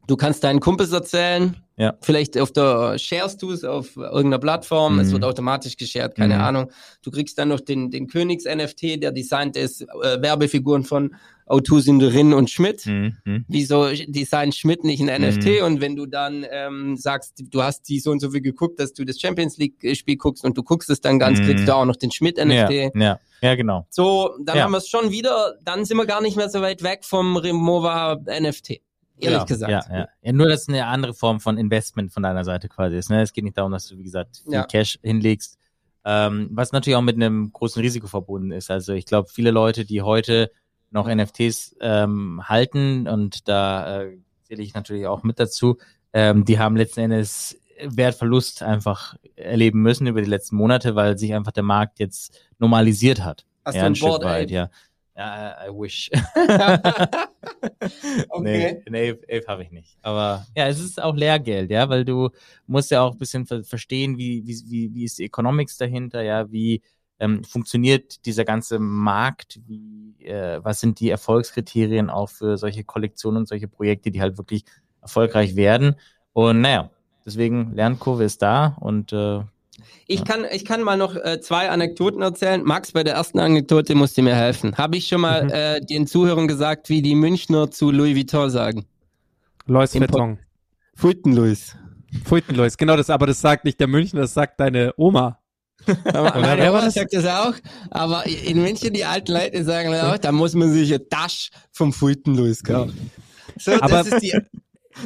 [0.08, 1.56] Du kannst deinen Kumpels erzählen.
[1.80, 1.96] Ja.
[2.02, 5.00] Vielleicht auf der sharest du es auf irgendeiner Plattform.
[5.00, 5.14] Es Mhm.
[5.14, 6.42] wird automatisch geshared, keine Mhm.
[6.42, 6.72] Ahnung.
[7.02, 11.16] Du kriegst dann noch den, den Königs-NFT, der designt ist, äh, Werbefiguren von
[11.48, 12.86] O2 sind Rin und Schmidt.
[12.86, 13.16] Mhm.
[13.24, 13.46] Mhm.
[13.48, 15.62] Wieso designt Schmidt nicht ein NFT?
[15.62, 15.66] Mhm.
[15.66, 18.94] Und wenn du dann ähm, sagst, du hast die so und so viel geguckt, dass
[18.94, 21.46] du das Champions League-Spiel guckst und du guckst es dann ganz, Mhm.
[21.46, 22.92] kriegst du auch noch den Schmidt-NFT.
[22.94, 23.88] Ja, ja, ja, genau.
[23.90, 24.64] So, dann Ja.
[24.66, 27.38] haben wir es schon wieder, dann sind wir gar nicht mehr so weit weg vom
[27.38, 28.82] Remova NFT.
[29.20, 29.72] Ehrlich ja, gesagt.
[29.72, 30.08] Ja, ja.
[30.22, 33.10] ja, nur, dass es eine andere Form von Investment von deiner Seite quasi ist.
[33.10, 33.22] Ne?
[33.22, 34.64] Es geht nicht darum, dass du, wie gesagt, viel Ja.
[34.64, 35.58] Cash hinlegst,
[36.06, 38.72] ähm, was natürlich auch mit einem großen Risiko verbunden ist.
[38.72, 40.52] Also ich glaube, viele Leute, die heute
[40.92, 45.78] noch NFTs ähm, halten und da äh, zähle ich natürlich auch mit dazu,
[46.14, 51.34] ähm, die haben letzten Endes Wertverlust einfach erleben müssen über die letzten Monate, weil sich
[51.34, 53.46] einfach der Markt jetzt normalisiert hat.
[53.64, 54.54] Hast ja, du ein ein Stück Board, weit, Ape?
[54.54, 54.70] ja.
[55.20, 56.10] Ja, I wish.
[58.30, 58.82] Okay.
[58.90, 59.98] Nee, nee Ape habe ich nicht.
[60.02, 62.30] Aber ja, es ist auch Lehrgeld, ja, weil du
[62.68, 66.22] musst ja auch ein bisschen ver verstehen, wie, wie, wie, wie ist die Economics dahinter,
[66.22, 66.82] ja, wie
[67.20, 73.40] ähm, funktioniert dieser ganze Markt, wie, äh, was sind die Erfolgskriterien auch für solche Kollektionen
[73.40, 74.64] und solche Projekte, die halt wirklich
[75.02, 75.96] erfolgreich werden.
[76.34, 76.92] Und naja,
[77.26, 79.42] deswegen Lernkurve ist da und äh,
[80.08, 82.64] Ich kann, ich kann mal noch äh, zwei Anekdoten erzählen.
[82.64, 84.78] Max, bei der ersten Anekdote musst du mir helfen.
[84.78, 85.50] Habe ich schon mal Mhm.
[85.52, 88.86] äh, den Zuhörern gesagt, wie die Münchner zu Louis Vuitton sagen?
[89.66, 90.40] Lois Im Vuitton.
[90.96, 91.76] Fulton Louis.
[92.26, 95.38] Fuiten Lois, genau das, aber das sagt nicht der Münchner, das sagt deine Oma.
[96.04, 96.96] Meine Oma das?
[96.96, 97.54] sagt das auch.
[97.92, 101.94] Aber in München, die alten Leute sagen auch, da muss man sich eine Tasche vom
[101.94, 103.12] Fulton Louis kaufen.
[103.60, 104.34] So, das Aber- ist die,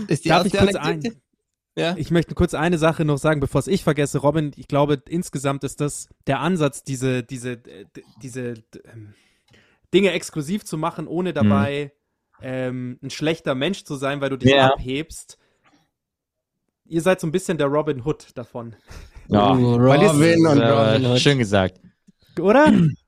[0.08, 1.16] ist die Darf ich erste kurz Anekdote.
[1.76, 1.96] Ja.
[1.98, 4.20] Ich möchte kurz eine Sache noch sagen, bevor es ich vergesse.
[4.20, 7.86] Robin, ich glaube, insgesamt ist das der Ansatz, diese, diese, äh,
[8.22, 8.54] diese
[8.94, 9.14] ähm,
[9.94, 11.92] Dinge exklusiv zu machen, ohne dabei
[12.42, 14.74] ähm, ein schlechter Mensch zu sein, weil du dich Ja.
[14.74, 15.38] abhebst.
[16.86, 18.76] Ihr seid so ein bisschen der Robin Hood davon.
[19.30, 21.20] ja, Oh, Robin und Robin Hood.
[21.20, 21.80] schön gesagt.
[22.40, 22.72] Oder?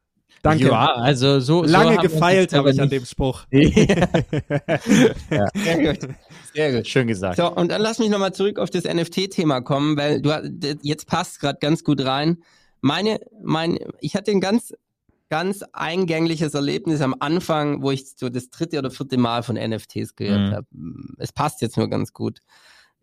[0.46, 0.68] Danke.
[0.68, 3.46] Ja, also so so Lange gefeilt habe ich aber an dem Spruch.
[3.52, 3.74] Sehr
[5.94, 6.10] gut.
[6.54, 6.88] Sehr gut.
[6.88, 7.38] Schön gesagt.
[7.38, 11.40] So, und dann lass mich nochmal zurück auf das NFT-Thema kommen, weil du jetzt passt
[11.40, 12.38] gerade ganz gut rein.
[12.82, 14.74] Meine, mein, ich hatte ein ganz,
[15.30, 20.16] ganz eingängliches Erlebnis am Anfang, wo ich so das dritte oder vierte Mal von NFTs
[20.16, 20.54] gehört Mhm.
[20.54, 20.68] habe.
[21.18, 22.40] Es passt jetzt nur ganz gut.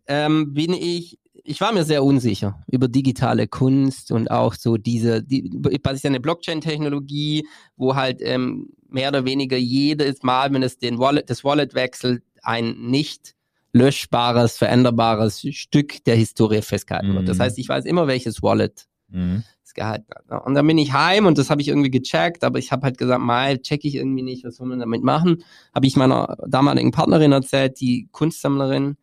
[0.07, 5.22] Ähm, bin ich, ich war mir sehr unsicher über digitale Kunst und auch so diese,
[5.22, 5.43] die,
[5.83, 11.30] basiert eine Blockchain-Technologie, wo halt ähm, mehr oder weniger jedes Mal, wenn es den Wallet,
[11.30, 13.35] das Wallet wechselt, ein nicht
[13.72, 17.28] löschbares, veränderbares Stück der Historie festgehalten wird.
[17.28, 17.43] Das Mhm.
[17.43, 19.43] heißt, ich weiß immer, welches Wallet Mhm.
[19.64, 20.28] es gehalten hat.
[20.30, 20.41] ne?
[20.43, 22.99] Und dann bin ich heim und das habe ich irgendwie gecheckt, aber ich habe halt
[22.99, 25.43] gesagt, mal check ich irgendwie nicht, was soll man damit machen?
[25.74, 28.97] Habe ich meiner damaligen Partnerin erzählt, die Kunstsammlerin,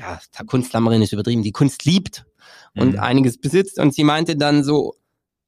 [0.00, 2.24] ja, die Kunstsammlerin ist übertrieben, die Kunst liebt
[2.74, 2.98] und Mhm.
[3.00, 4.94] einiges besitzt und sie meinte dann so,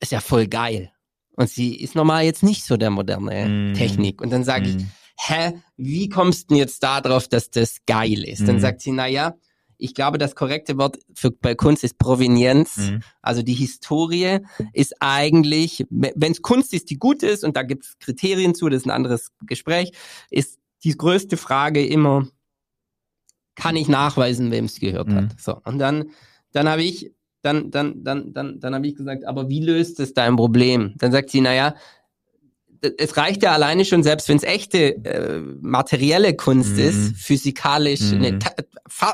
[0.01, 0.93] ist ja voll geil.
[1.37, 3.75] Und sie ist normal jetzt nicht so der moderne Mhm.
[3.75, 4.21] Technik.
[4.21, 4.91] Und dann sage ich, Mhm.
[5.19, 8.47] hä, wie kommst du denn jetzt da drauf, dass das geil ist?
[8.47, 8.61] Dann Mhm.
[8.61, 9.35] sagt sie, na ja,
[9.79, 12.77] ich glaube, das korrekte Wort für, bei Kunst ist Provenienz.
[12.77, 13.03] Mhm.
[13.23, 14.41] Also die Historie
[14.75, 18.69] ist eigentlich, wenn es Kunst ist, die gut ist, und da gibt es Kriterien zu,
[18.69, 19.93] das ist ein anderes Gespräch,
[20.31, 22.29] ist die größte Frage immer,
[23.55, 25.15] kann ich nachweisen, wem es gehört Mhm.
[25.17, 25.41] hat?
[25.41, 26.11] So, und dann,
[26.53, 30.15] dann habe ich, dann, dann, dann, dann, dann habe ich gesagt, aber wie löst es
[30.15, 30.95] dein Problem?
[30.99, 31.75] Dann sagt sie, naja,
[32.99, 36.85] es reicht ja alleine schon, selbst wenn es echte äh, materielle Kunst Mhm.
[36.85, 38.19] ist, physikalisch Mhm.
[38.25, 38.39] eine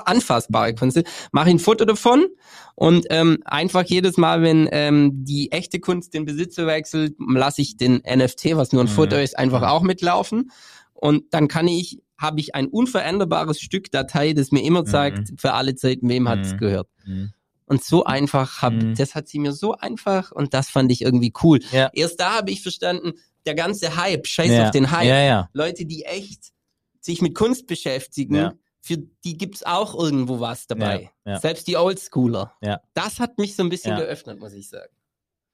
[0.07, 2.27] anfassbare Kunst ist, mache ich ein Foto davon
[2.75, 7.77] und ähm, einfach jedes Mal, wenn ähm, die echte Kunst den Besitzer wechselt, lasse ich
[7.77, 8.93] den NFT, was nur ein Mhm.
[8.93, 9.67] Foto ist, einfach Mhm.
[9.67, 10.51] auch mitlaufen
[10.95, 15.53] und dann kann ich habe ich ein unveränderbares Stück Datei, das mir immer zeigt, für
[15.55, 16.59] alle Zeiten, wem hat es Mhm.
[16.59, 16.89] gehört.
[17.07, 17.33] Mhm.
[17.67, 18.95] Und so einfach hab, Mhm.
[18.97, 21.61] das hat sie mir so einfach und das fand ich irgendwie cool.
[21.71, 21.91] Ja.
[21.93, 23.13] Erst da habe ich verstanden,
[23.47, 24.65] der ganze Hype, scheiß ja.
[24.65, 25.07] auf den Hype.
[25.07, 25.49] Ja.
[25.53, 26.53] Leute, die echt
[27.01, 31.11] sich mit Kunst beschäftigen, für die gibt's auch irgendwo was dabei.
[31.41, 32.55] Selbst die Oldschooler.
[32.95, 34.93] Das hat mich so ein bisschen geöffnet, muss ich sagen.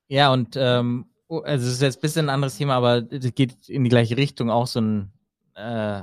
[0.09, 3.35] Ja, und ähm, oh, also es ist jetzt ein bisschen ein anderes Thema, aber es
[3.35, 4.51] geht in die gleiche Richtung.
[4.51, 5.13] Auch so ein
[5.57, 6.03] äh,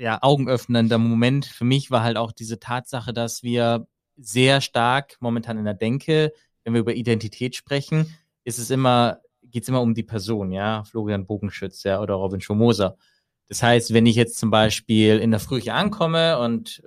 [0.00, 3.86] ja, augenöffnender Moment für mich war halt auch diese Tatsache, dass wir
[4.16, 6.32] sehr stark momentan in der Denke,
[6.64, 10.84] wenn wir über Identität sprechen, ist es immer, geht es immer um die Person, ja,
[10.84, 12.96] Florian Bogenschütz, ja, oder Robin Schomoser.
[13.48, 16.82] Das heißt, wenn ich jetzt zum Beispiel in der Früh ankomme und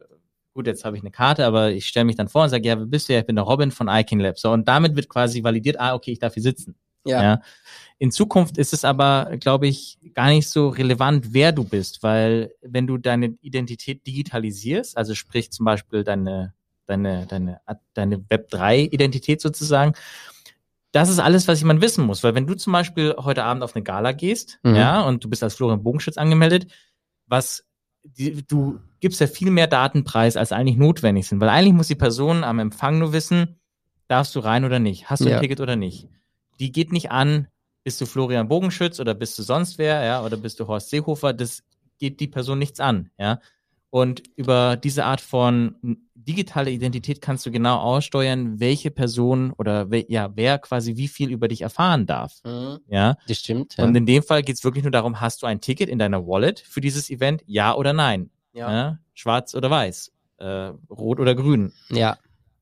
[0.53, 2.79] gut, jetzt habe ich eine Karte, aber ich stelle mich dann vor und sage, ja,
[2.79, 3.13] wer bist du?
[3.13, 4.39] Ja, ich bin der Robin von Ikin Lab.
[4.39, 6.75] So, und damit wird quasi validiert, ah, okay, ich darf hier sitzen.
[7.05, 7.21] Ja.
[7.23, 7.41] Ja.
[7.99, 12.53] In Zukunft ist es aber, glaube ich, gar nicht so relevant, wer du bist, weil
[12.61, 16.53] wenn du deine Identität digitalisierst, also sprich zum Beispiel deine,
[16.85, 17.61] deine, deine,
[17.93, 19.93] deine Web3-Identität sozusagen,
[20.91, 22.23] das ist alles, was jemand wissen muss.
[22.23, 24.75] Weil wenn du zum Beispiel heute Abend auf eine Gala gehst, Mhm.
[24.75, 26.67] ja, und du bist als Florian Bogenschütz angemeldet,
[27.27, 27.65] was
[28.03, 31.39] die, du gibst ja viel mehr Datenpreis, als eigentlich notwendig sind.
[31.39, 33.59] Weil eigentlich muss die Person am Empfang nur wissen,
[34.09, 35.37] darfst du rein oder nicht, hast du Ja.
[35.37, 36.09] ein Ticket oder nicht.
[36.59, 37.47] Die geht nicht an,
[37.83, 41.33] bist du Florian Bogenschütz oder bist du sonst wer, ja, oder bist du Horst Seehofer,
[41.33, 41.63] das
[41.99, 43.39] geht die Person nichts an, ja.
[43.89, 45.75] Und über diese Art von
[46.15, 51.29] digitale Identität kannst du genau aussteuern, welche Person oder wel, ja, wer quasi wie viel
[51.29, 52.79] über dich erfahren darf, Mhm.
[52.87, 53.15] ja.
[53.27, 53.75] Das stimmt.
[53.77, 53.83] Ja.
[53.83, 56.25] Und in dem Fall geht es wirklich nur darum, hast du ein Ticket in deiner
[56.25, 58.29] Wallet für dieses Event, ja oder nein?
[58.53, 58.71] ja.
[58.71, 58.99] Ja?
[59.13, 60.11] Schwarz oder weiß?
[60.37, 61.71] Äh, rot oder grün?
[61.89, 62.17] ja.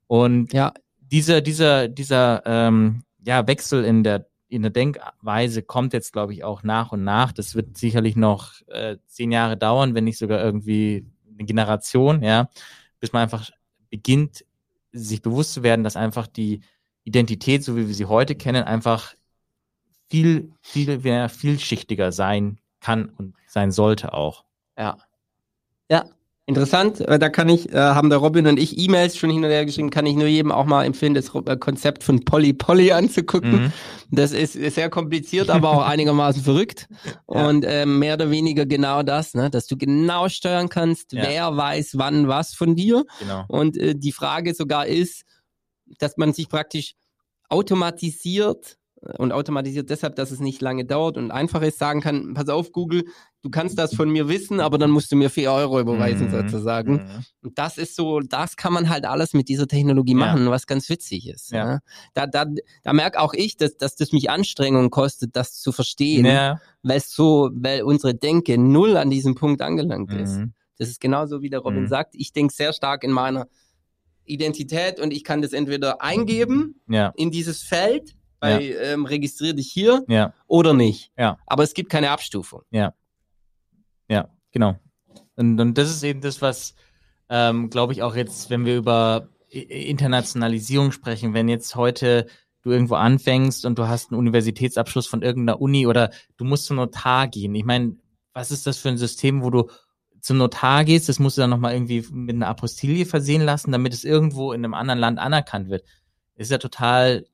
[0.07, 0.73] Und Ja.
[0.99, 6.43] dieser, dieser, dieser ähm, ja, Wechsel in der, in der Denkweise kommt jetzt, glaube ich,
[6.43, 7.31] auch nach und nach.
[7.31, 12.49] Das wird sicherlich noch äh, zehn Jahre dauern, wenn nicht sogar irgendwie eine Generation, ja,
[12.99, 13.49] bis man einfach
[13.89, 14.45] beginnt,
[14.91, 16.61] sich bewusst zu werden, dass einfach die
[17.03, 19.15] Identität, so wie wir sie heute kennen, einfach
[20.09, 24.43] viel, viel mehr vielschichtiger sein kann und sein sollte auch.
[24.77, 24.97] Ja.
[25.89, 26.05] Ja.
[26.51, 29.49] Interessant, äh, da kann ich, äh, haben der Robin und ich E-Mails schon hin und
[29.49, 32.91] her geschrieben, kann ich nur jedem auch mal empfehlen, das äh, Konzept von Polly Polly
[32.91, 33.51] anzugucken.
[33.51, 33.73] Mhm.
[34.11, 36.89] Das ist, ist sehr kompliziert, aber auch einigermaßen verrückt.
[37.25, 39.49] Und ähm, mehr oder weniger genau das, ne?
[39.49, 41.23] dass du genau steuern kannst, Ja.
[41.25, 43.05] wer weiß wann was von dir.
[43.19, 43.45] Genau.
[43.47, 45.23] Und äh, die Frage sogar ist,
[45.99, 46.95] dass man sich praktisch
[47.47, 48.80] automatisiert äh,
[49.17, 52.71] und automatisiert deshalb, dass es nicht lange dauert und einfach ist, sagen kann, pass auf
[52.71, 53.03] Google,
[53.41, 56.31] du kannst das von mir wissen, aber dann musst du mir vier Euro überweisen Mhm.
[56.31, 56.93] sozusagen.
[56.93, 57.25] Mhm.
[57.41, 60.17] Und das ist so, das kann man halt alles mit dieser Technologie Ja.
[60.19, 61.51] machen, was ganz witzig ist.
[61.51, 61.57] Ja.
[61.73, 61.79] Ja.
[62.13, 62.45] Da, da,
[62.83, 66.59] da merke auch ich, dass, dass das mich Anstrengungen kostet, das zu verstehen, Ja.
[66.83, 70.37] weil so, weil unsere Denke null an diesem Punkt angelangt ist.
[70.37, 70.53] Mhm.
[70.77, 71.87] Das ist genauso wie der Robin Mhm.
[71.87, 72.13] sagt.
[72.15, 73.47] Ich denke sehr stark in meiner
[74.25, 77.11] Identität und ich kann das entweder eingeben Ja.
[77.15, 80.33] in dieses Feld, bei ähm, registrier dich hier Ja.
[80.47, 81.11] oder nicht.
[81.17, 81.37] Ja.
[81.45, 82.63] Aber es gibt keine Abstufung.
[82.71, 82.93] Ja,
[84.51, 84.75] genau.
[85.37, 86.75] Und, und das ist eben das, was,
[87.29, 92.27] ähm, glaube ich, auch jetzt, wenn wir über Internationalisierung sprechen, wenn jetzt heute
[92.61, 96.77] du irgendwo anfängst und du hast einen Universitätsabschluss von irgendeiner Uni oder du musst zum
[96.77, 97.55] Notar gehen.
[97.55, 97.95] Ich meine,
[98.33, 99.69] was ist das für ein System, wo du
[100.19, 103.93] zum Notar gehst, das musst du dann nochmal irgendwie mit einer Apostille versehen lassen, damit
[103.93, 105.83] es irgendwo in einem anderen Land anerkannt wird.
[106.35, 107.25] Das ist ja total,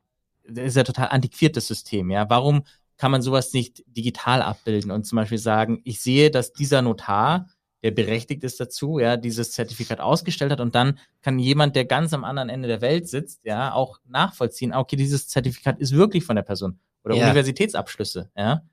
[0.49, 2.29] das ist ja total antiquiertes System, ja.
[2.29, 2.63] Warum
[2.97, 7.47] kann man sowas nicht digital abbilden und zum Beispiel sagen, ich sehe, dass dieser Notar,
[7.83, 12.13] der berechtigt ist dazu, ja, dieses Zertifikat ausgestellt hat und dann kann jemand, der ganz
[12.13, 16.35] am anderen Ende der Welt sitzt, ja, auch nachvollziehen, okay, dieses Zertifikat ist wirklich von
[16.35, 17.25] der Person oder Ja.
[17.25, 18.63] Universitätsabschlüsse, ja.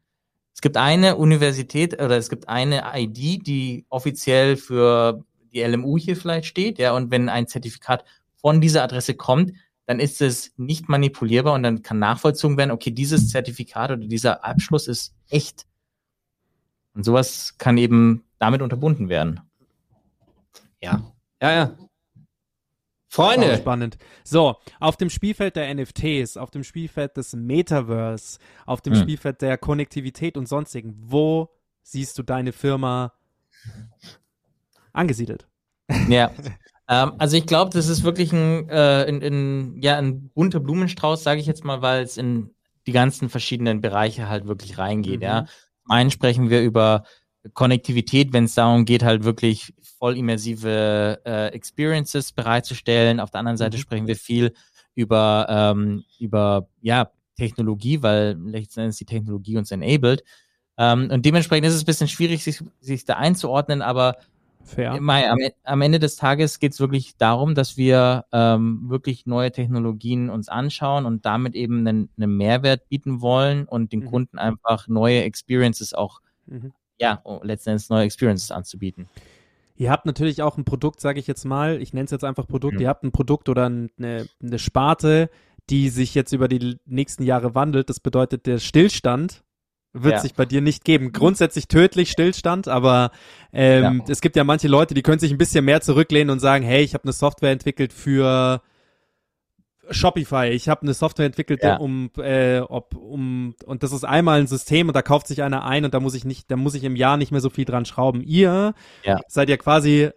[0.55, 6.16] Es gibt eine Universität oder es gibt eine ID, die offiziell für die LMU hier
[6.16, 8.05] vielleicht steht, ja, und wenn ein Zertifikat
[8.37, 9.53] von dieser Adresse kommt,
[9.87, 14.45] dann ist es nicht manipulierbar und dann kann nachvollzogen werden, okay, dieses Zertifikat oder dieser
[14.45, 15.66] Abschluss ist echt.
[16.95, 19.41] Und sowas kann eben damit unterbunden werden.
[20.80, 21.03] Ja.
[21.43, 21.76] Ja, ja.
[23.09, 23.97] Freunde, spannend.
[24.24, 29.03] So, auf dem Spielfeld der NFTs, auf dem Spielfeld des Metaverse, auf dem Hm.
[29.03, 31.49] Spielfeld der Konnektivität und sonstigen, wo
[31.82, 33.12] siehst du deine Firma
[34.93, 35.47] angesiedelt?
[36.09, 36.32] Ja.
[36.89, 41.22] ähm, also ich glaube, das ist wirklich ein, äh, in, in, ja, ein bunter Blumenstrauß,
[41.22, 42.51] sage ich jetzt mal, weil es in
[42.87, 45.20] die ganzen verschiedenen Bereiche halt wirklich reingeht.
[45.20, 45.26] Mhm.
[45.26, 45.47] Ja.
[45.82, 47.05] Zum einen sprechen wir über
[47.53, 53.20] Konnektivität, wenn es darum geht, halt wirklich voll immersive äh, Experiences bereitzustellen.
[53.20, 53.80] Auf der anderen Seite Mhm.
[53.80, 54.53] sprechen wir viel
[54.95, 60.22] über, ähm, über ja, Technologie, weil letzten Endes die Technologie uns enabled.
[60.76, 64.16] Ähm, und dementsprechend ist es ein bisschen schwierig, sich, sich da einzuordnen, aber
[64.65, 65.01] Fair.
[65.01, 69.53] Mai, am, am Ende des Tages geht es wirklich darum, dass wir ähm, wirklich neue
[69.53, 74.07] Technologien uns anschauen und damit eben einen, einen Mehrwert bieten wollen und den Mhm.
[74.07, 76.73] Kunden einfach neue Experiences auch, Mhm.
[76.99, 79.07] ja, oh, letzten Endes neue Experiences anzubieten.
[79.77, 82.47] Ihr habt natürlich auch ein Produkt, sage ich jetzt mal, ich nenne es jetzt einfach
[82.47, 82.81] Produkt, Mhm.
[82.81, 85.29] ihr habt ein Produkt oder eine, eine Sparte,
[85.71, 87.91] die sich jetzt über die nächsten Jahre wandelt.
[87.91, 89.43] Das bedeutet, der Stillstand
[89.97, 90.18] wird Ja.
[90.20, 91.12] sich bei dir nicht geben.
[91.12, 93.12] Grundsätzlich tödlich Stillstand, aber
[93.53, 96.64] ähm, es gibt ja manche Leute, die können sich ein bisschen mehr zurücklehnen und sagen,
[96.64, 98.61] hey, ich habe eine Software entwickelt für
[99.90, 101.76] Shopify, ich habe eine Software entwickelt, Ja.
[101.76, 105.64] um, äh, ob, um, und das ist einmal ein System und da kauft sich einer
[105.64, 107.64] ein und da muss ich nicht, da muss ich im Jahr nicht mehr so viel
[107.66, 108.22] dran schrauben.
[108.22, 108.74] Ihr
[109.05, 109.20] Ja.
[109.28, 110.11] seid ja quasi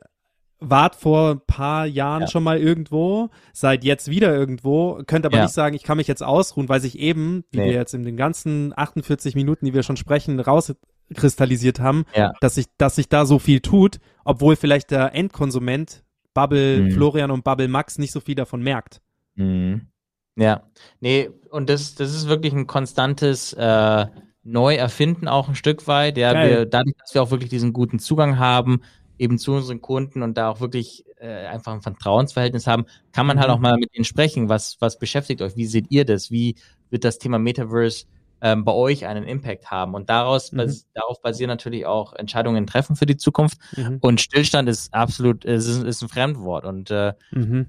[0.59, 2.27] wart vor ein paar Jahren Ja.
[2.27, 5.43] schon mal irgendwo, seid jetzt wieder irgendwo, könnt aber Ja.
[5.43, 7.65] nicht sagen, ich kann mich jetzt ausruhen, weil sich eben, wie Nee.
[7.65, 12.33] wir jetzt in den ganzen 48 Minuten, die wir schon sprechen, rauskristallisiert haben, Ja.
[12.41, 16.03] dass sich, dass sich da so viel tut, obwohl vielleicht der Endkonsument
[16.33, 16.91] Bubble Mhm.
[16.91, 19.01] Florian und Bubble Max nicht so viel davon merkt.
[19.35, 19.87] Mhm.
[20.35, 20.63] Ja,
[20.99, 24.05] nee, und das, das ist wirklich ein konstantes äh,
[24.43, 26.17] Neuerfinden auch ein Stück weit.
[26.17, 26.49] Ja, Geil.
[26.49, 28.81] wir, dadurch, dass wir auch wirklich diesen guten Zugang haben,
[29.19, 33.39] eben zu unseren Kunden und da auch wirklich äh, einfach ein Vertrauensverhältnis haben, kann man
[33.39, 33.53] halt Mhm.
[33.55, 34.49] auch mal mit ihnen sprechen.
[34.49, 35.55] Was, was beschäftigt euch?
[35.55, 36.29] Wie seht ihr das?
[36.31, 36.55] Wie
[36.89, 38.05] wird das Thema Metaverse
[38.41, 39.95] ähm, bei euch einen Impact haben?
[39.95, 40.57] Und daraus, Mhm.
[40.57, 43.57] bas darauf basieren natürlich auch Entscheidungen treffen für die Zukunft.
[43.75, 43.97] Mhm.
[44.01, 46.65] Und Stillstand ist absolut, ist, ist ein Fremdwort.
[46.65, 47.67] Und äh, Mhm.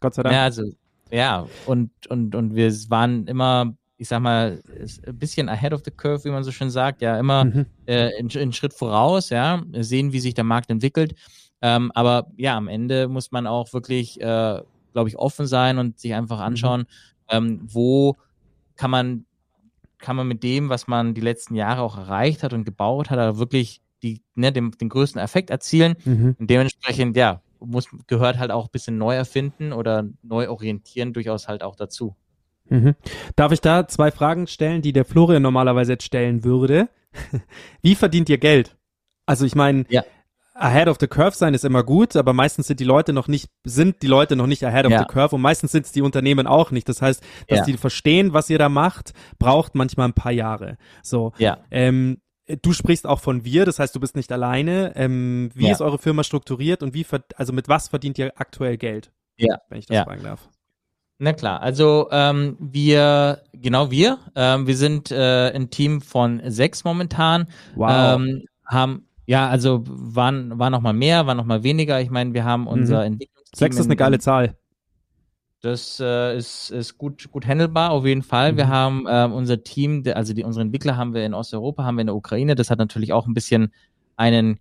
[0.00, 0.34] Gott sei Dank.
[0.34, 0.62] ja, also,
[1.10, 4.60] ja, und, und, und wir waren immer, ich sag mal,
[5.06, 7.66] ein bisschen ahead of the curve, wie man so schön sagt, ja, immer Mhm.
[7.86, 11.14] äh, in, in Schritt voraus, ja, sehen, wie sich der Markt entwickelt.
[11.62, 14.60] Ähm, aber ja, am Ende muss man auch wirklich, äh,
[14.92, 16.86] glaube ich, offen sein und sich einfach anschauen,
[17.30, 18.16] ähm, wo
[18.74, 19.24] kann man,
[19.98, 23.38] kann man mit dem, was man die letzten Jahre auch erreicht hat und gebaut hat,
[23.38, 25.94] wirklich die, ne, den, den größten Effekt erzielen.
[26.04, 26.34] Mhm.
[26.40, 31.46] Und dementsprechend, ja, muss, gehört halt auch ein bisschen neu erfinden oder neu orientieren durchaus
[31.46, 32.16] halt auch dazu.
[32.68, 32.94] Mhm.
[33.36, 36.88] Darf ich da zwei Fragen stellen, die der Florian normalerweise jetzt stellen würde?
[37.82, 38.76] Wie verdient ihr Geld?
[39.26, 40.04] Also ich meine, Ja.
[40.54, 43.50] ahead of the curve sein ist immer gut, aber meistens sind die Leute noch nicht,
[43.64, 44.98] sind die Leute noch nicht ahead of Ja.
[45.00, 46.88] the curve und meistens sind es die Unternehmen auch nicht.
[46.88, 47.64] Das heißt, dass Ja.
[47.64, 50.76] die verstehen, was ihr da macht, braucht manchmal ein paar Jahre.
[51.02, 51.32] So.
[51.38, 51.58] Ja.
[51.70, 52.18] Ähm,
[52.62, 54.92] du sprichst auch von wir, das heißt, du bist nicht alleine.
[54.96, 57.06] Ähm, wie ist eure Firma strukturiert und wie,
[57.36, 59.12] also mit was verdient ihr aktuell Geld?
[59.36, 59.58] Ja.
[59.68, 60.48] Wenn ich das fragen darf.
[61.24, 66.82] Na klar, also ähm, wir, genau wir, ähm, wir sind äh, ein Team von sechs
[66.82, 67.46] momentan.
[67.76, 68.16] Wow.
[68.20, 72.00] Ähm, haben, ja, also waren, waren noch mal mehr, waren noch mal weniger.
[72.00, 73.56] Ich meine, wir haben unser Entwicklungsteam.
[73.56, 74.56] Sechs ist in- eine geile Zahl.
[75.60, 78.56] Das äh, ist, ist gut, gut handelbar, auf jeden Fall.
[78.56, 78.70] Wir Mhm.
[78.70, 82.00] haben ähm, unser Team, der- also die, unsere Entwickler haben wir in Osteuropa, haben wir
[82.00, 82.56] in der Ukraine.
[82.56, 83.72] Das hat natürlich auch ein bisschen
[84.16, 84.58] einen,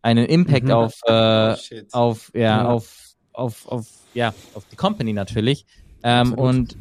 [0.00, 0.70] einen Impact Mhm.
[0.70, 1.12] auf, äh,
[1.92, 2.64] Oh, auf, ja, Ja.
[2.64, 3.04] auf,
[3.34, 5.66] auf, auf, ja, auf die Company natürlich.
[6.02, 6.76] Ähm, und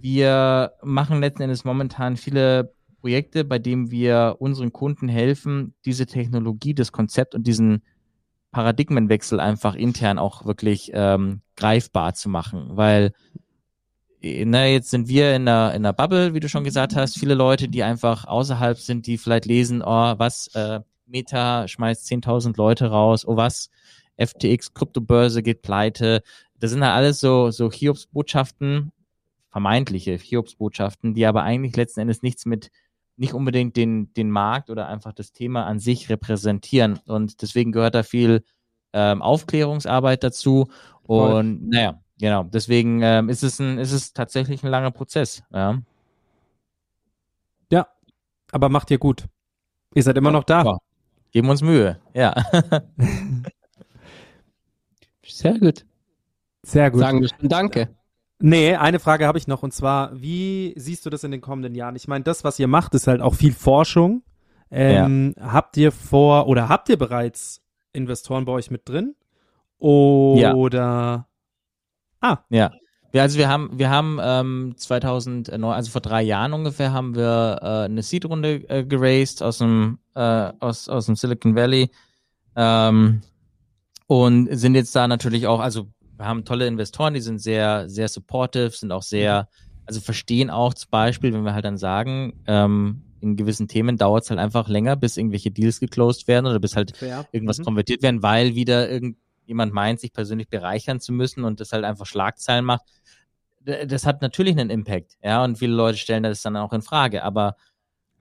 [0.00, 6.74] wir machen letzten Endes momentan viele Projekte, bei denen wir unseren Kunden helfen, diese Technologie,
[6.74, 7.82] das Konzept und diesen
[8.52, 13.12] Paradigmenwechsel einfach intern auch wirklich ähm, greifbar zu machen, weil
[14.20, 17.18] äh, na, jetzt sind wir in einer, in einer Bubble, wie du schon gesagt hast,
[17.18, 22.56] viele Leute, die einfach außerhalb sind, die vielleicht lesen, oh, was, äh, Meta schmeißt 10.000
[22.56, 23.70] Leute raus, oh was,
[24.16, 26.22] FTX, Kryptobörse geht pleite.
[26.60, 28.92] Das sind ja alles so, so Hiobsbotschaften,
[29.48, 32.70] vermeintliche Hiobsbotschaften, die aber eigentlich letzten Endes nichts mit,
[33.16, 37.00] nicht unbedingt den, den Markt oder einfach das Thema an sich repräsentieren.
[37.06, 38.44] Und deswegen gehört da viel
[38.92, 40.68] ähm, Aufklärungsarbeit dazu.
[41.06, 41.32] Voll.
[41.32, 42.44] Und naja, genau.
[42.44, 45.42] Deswegen ähm, ist es ein, ist es tatsächlich ein langer Prozess.
[45.52, 45.80] Ja.
[47.72, 47.86] Ja,
[48.52, 49.24] aber macht ihr gut.
[49.94, 50.62] Ihr seid immer noch da.
[50.64, 50.78] Ja.
[51.30, 52.00] Geben uns Mühe.
[52.12, 52.34] Ja.
[55.24, 55.84] Sehr gut.
[56.62, 57.00] Sehr gut.
[57.00, 57.96] Sagen wir schon Danke.
[58.42, 61.74] Nee, eine Frage habe ich noch und zwar, wie siehst du das in den kommenden
[61.74, 61.94] Jahren?
[61.94, 64.22] Ich meine, das, was ihr macht, ist halt auch viel Forschung.
[64.70, 67.60] Ähm, Habt ihr vor oder habt ihr bereits
[67.92, 69.14] Investoren bei euch mit drin?
[69.78, 71.26] Oder
[72.48, 72.70] Ja.
[73.12, 77.58] Ja, also wir haben, wir haben ähm, 2009, also vor drei Jahren ungefähr, haben wir
[77.60, 81.90] äh, eine Seed-Runde äh, geraced aus dem, äh, aus, aus dem Silicon Valley
[82.54, 83.22] ähm,
[84.06, 85.88] und sind jetzt da natürlich auch, also
[86.20, 89.48] wir haben tolle Investoren, die sind sehr, sehr supportive, sind auch sehr,
[89.86, 94.24] also verstehen auch zum Beispiel, wenn wir halt dann sagen, ähm, in gewissen Themen dauert
[94.24, 97.26] es halt einfach länger, bis irgendwelche Deals geclosed werden oder bis halt Fair.
[97.32, 97.64] irgendwas Mhm.
[97.64, 102.04] konvertiert werden, weil wieder irgendjemand meint, sich persönlich bereichern zu müssen und das halt einfach
[102.06, 102.82] Schlagzeilen macht.
[103.64, 107.22] Das hat natürlich einen Impact, ja, und viele Leute stellen das dann auch in Frage,
[107.24, 107.56] aber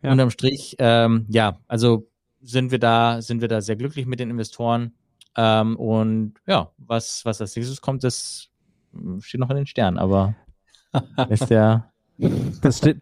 [0.01, 0.13] Ja.
[0.13, 2.09] unterm Strich, ähm, ja, also
[2.41, 4.93] sind wir da, sind wir da sehr glücklich mit den Investoren
[5.41, 8.49] ähm, und ja, was, was als nächstes kommt, das
[8.91, 10.35] mm, steht noch in den Sternen, aber
[11.29, 11.89] ist ja
[12.61, 13.01] Das steht,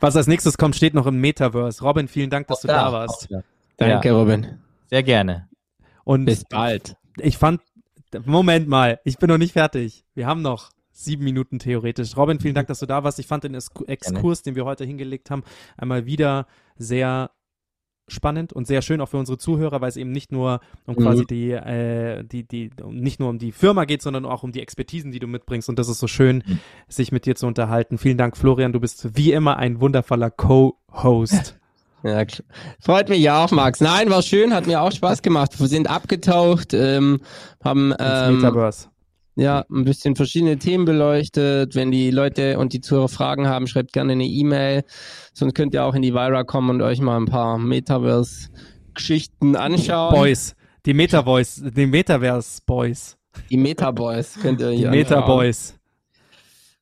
[0.00, 1.82] was als nächstes kommt, steht noch im Metaverse.
[1.82, 3.28] Robin, vielen Dank, dass du da warst.
[3.78, 4.58] Danke, Robin.
[4.90, 5.48] sehr gerne.
[6.04, 6.96] Und Bis bald.
[7.16, 7.62] ich fand,
[8.24, 10.04] Moment mal, ich bin noch nicht fertig.
[10.14, 12.14] Wir haben noch sieben Minuten theoretisch.
[12.16, 13.18] Robin, vielen Dank, dass du da warst.
[13.18, 15.44] Ich fand den Exkurs, den wir heute hingelegt haben,
[15.78, 17.30] einmal wieder sehr
[18.08, 21.00] spannend und sehr schön auch für unsere Zuhörer, weil es eben nicht nur um Mhm.
[21.02, 24.60] quasi die, äh, die, die, nicht nur um die Firma geht, sondern auch um die
[24.60, 25.68] Expertisen, die du mitbringst.
[25.68, 26.58] Und das ist so schön, Mhm.
[26.88, 27.98] sich mit dir zu unterhalten.
[27.98, 28.72] Vielen Dank, Florian.
[28.72, 31.54] Du bist wie immer ein wundervoller Co-Host.
[32.04, 32.22] Ja,
[32.78, 33.80] freut mich auch, Max.
[33.80, 35.58] Nein, war schön, hat mir auch Spaß gemacht.
[35.58, 37.20] Wir sind abgetaucht, ähm,
[37.62, 38.86] haben ähm, Metaverse.
[39.38, 41.74] Ja ein bisschen verschiedene Themen beleuchtet.
[41.74, 44.84] Wenn die Leute und die Zuhörer Fragen haben, schreibt gerne eine E-Mail.
[45.32, 50.14] Sonst könnt ihr auch in die Vira kommen und euch mal ein paar Metaverse-Geschichten anschauen.
[50.14, 50.54] Boys.
[50.86, 53.16] Die Metaverse, die Metaverse Boys.
[53.50, 55.36] Die Meta-Boys könnt ihr Die hier Meta anschauen.
[55.38, 55.74] Boys.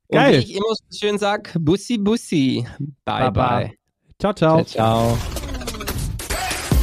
[0.08, 0.38] Und wie Geil.
[0.38, 2.66] ich immer so schön sag, Bussi Bussi.
[3.04, 3.58] Bye Baba.
[3.58, 3.72] bye.
[4.18, 4.64] Ciao, ciao.
[4.64, 5.16] Ciao.
[5.18, 5.45] ciao.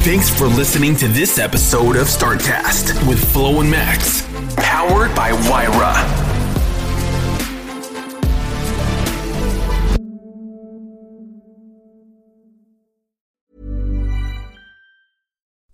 [0.04, 4.22] Thanks for listening to this episode of Startcast with Flo and Max,
[4.54, 5.94] powered by Wyra.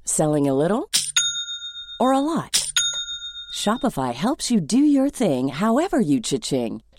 [0.04, 0.88] Selling a little
[1.98, 2.70] or a lot?
[3.52, 6.84] Shopify helps you do your thing however you cha-ching.